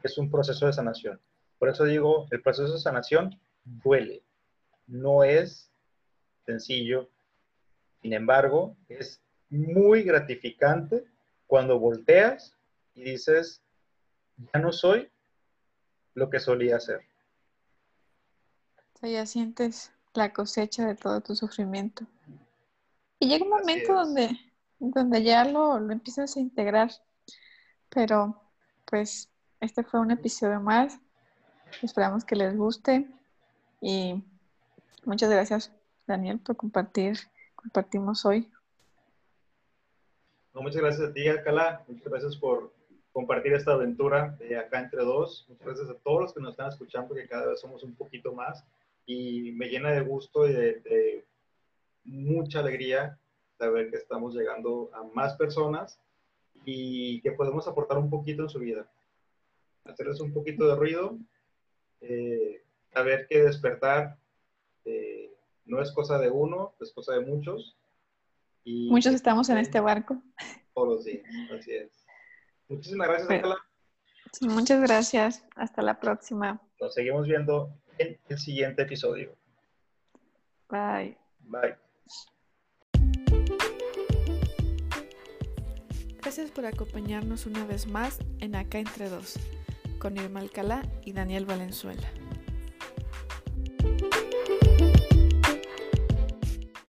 que 0.00 0.08
es 0.08 0.18
un 0.18 0.30
proceso 0.30 0.66
de 0.66 0.72
sanación. 0.72 1.20
Por 1.58 1.68
eso 1.68 1.84
digo, 1.84 2.26
el 2.30 2.42
proceso 2.42 2.72
de 2.72 2.80
sanación 2.80 3.38
duele, 3.64 4.22
no 4.86 5.22
es 5.24 5.70
sencillo, 6.44 7.08
sin 8.02 8.12
embargo, 8.12 8.76
es 8.88 9.22
muy 9.48 10.02
gratificante 10.02 11.04
cuando 11.46 11.78
volteas 11.78 12.56
y 12.94 13.04
dices, 13.04 13.62
ya 14.52 14.58
no 14.58 14.72
soy 14.72 15.08
lo 16.14 16.28
que 16.28 16.40
solía 16.40 16.80
ser. 16.80 17.02
ya 19.02 19.24
sientes 19.26 19.92
la 20.14 20.32
cosecha 20.32 20.86
de 20.86 20.94
todo 20.94 21.20
tu 21.20 21.34
sufrimiento. 21.36 22.06
Y 23.18 23.28
llega 23.28 23.44
un 23.44 23.50
momento 23.50 23.94
donde, 23.94 24.30
donde 24.90 25.22
ya 25.22 25.44
lo, 25.44 25.78
lo 25.78 25.92
empiezas 25.92 26.36
a 26.36 26.40
integrar. 26.40 26.90
Pero, 27.88 28.42
pues, 28.84 29.30
este 29.60 29.82
fue 29.84 30.00
un 30.00 30.10
episodio 30.10 30.60
más. 30.60 30.98
Esperamos 31.82 32.24
que 32.24 32.36
les 32.36 32.56
guste. 32.56 33.08
Y 33.80 34.22
muchas 35.04 35.30
gracias, 35.30 35.72
Daniel, 36.06 36.38
por 36.40 36.56
compartir 36.56 37.18
compartimos 37.62 38.24
hoy. 38.24 38.50
muchas 40.52 40.82
gracias 40.82 41.10
a 41.10 41.12
ti, 41.12 41.28
Alcalá. 41.28 41.84
Muchas 41.86 42.08
gracias 42.08 42.36
por 42.36 42.72
compartir 43.12 43.52
esta 43.52 43.72
aventura 43.72 44.36
de 44.38 44.58
acá 44.58 44.80
entre 44.80 45.04
dos. 45.04 45.46
Muchas 45.48 45.66
gracias 45.66 45.90
a 45.90 45.94
todos 45.94 46.22
los 46.22 46.34
que 46.34 46.40
nos 46.40 46.50
están 46.50 46.68
escuchando, 46.68 47.14
que 47.14 47.28
cada 47.28 47.46
vez 47.46 47.60
somos 47.60 47.84
un 47.84 47.94
poquito 47.94 48.32
más. 48.32 48.64
Y 49.06 49.52
me 49.52 49.68
llena 49.68 49.92
de 49.92 50.00
gusto 50.00 50.48
y 50.48 50.52
de, 50.52 51.24
mucha 52.04 52.58
alegría 52.58 53.16
saber 53.62 53.90
que 53.90 53.96
estamos 53.96 54.34
llegando 54.34 54.90
a 54.92 55.04
más 55.14 55.34
personas 55.36 56.00
y 56.64 57.20
que 57.20 57.30
podemos 57.30 57.68
aportar 57.68 57.96
un 57.96 58.10
poquito 58.10 58.42
en 58.42 58.48
su 58.48 58.58
vida. 58.58 58.90
Hacerles 59.84 60.20
un 60.20 60.32
poquito 60.32 60.66
de 60.66 60.74
ruido, 60.74 61.16
eh, 62.00 62.64
saber 62.92 63.28
que 63.28 63.44
despertar 63.44 64.18
eh, 64.84 65.32
no 65.64 65.80
es 65.80 65.92
cosa 65.92 66.18
de 66.18 66.28
uno, 66.28 66.74
es 66.80 66.92
cosa 66.92 67.14
de 67.14 67.20
muchos. 67.20 67.76
Y 68.64 68.90
muchos 68.90 69.14
estamos 69.14 69.48
en 69.48 69.58
este 69.58 69.78
barco. 69.78 70.20
Todos 70.74 70.88
los 70.88 71.04
días, 71.04 71.24
así 71.56 71.72
es. 71.72 72.04
Muchísimas 72.68 73.06
gracias, 73.06 73.58
muchas 74.40 74.80
gracias. 74.80 75.44
Hasta 75.54 75.82
la 75.82 76.00
próxima. 76.00 76.60
Nos 76.80 76.94
seguimos 76.94 77.28
viendo 77.28 77.72
en 77.98 78.18
el 78.28 78.38
siguiente 78.38 78.82
episodio. 78.82 79.36
Bye. 80.68 81.16
Bye. 81.40 81.76
Gracias 86.22 86.52
por 86.52 86.66
acompañarnos 86.66 87.46
una 87.46 87.64
vez 87.66 87.88
más 87.88 88.20
en 88.38 88.54
Acá 88.54 88.78
Entre 88.78 89.08
Dos, 89.08 89.34
con 89.98 90.16
Irma 90.16 90.38
Alcalá 90.38 90.82
y 91.04 91.12
Daniel 91.12 91.46
Valenzuela. 91.46 92.08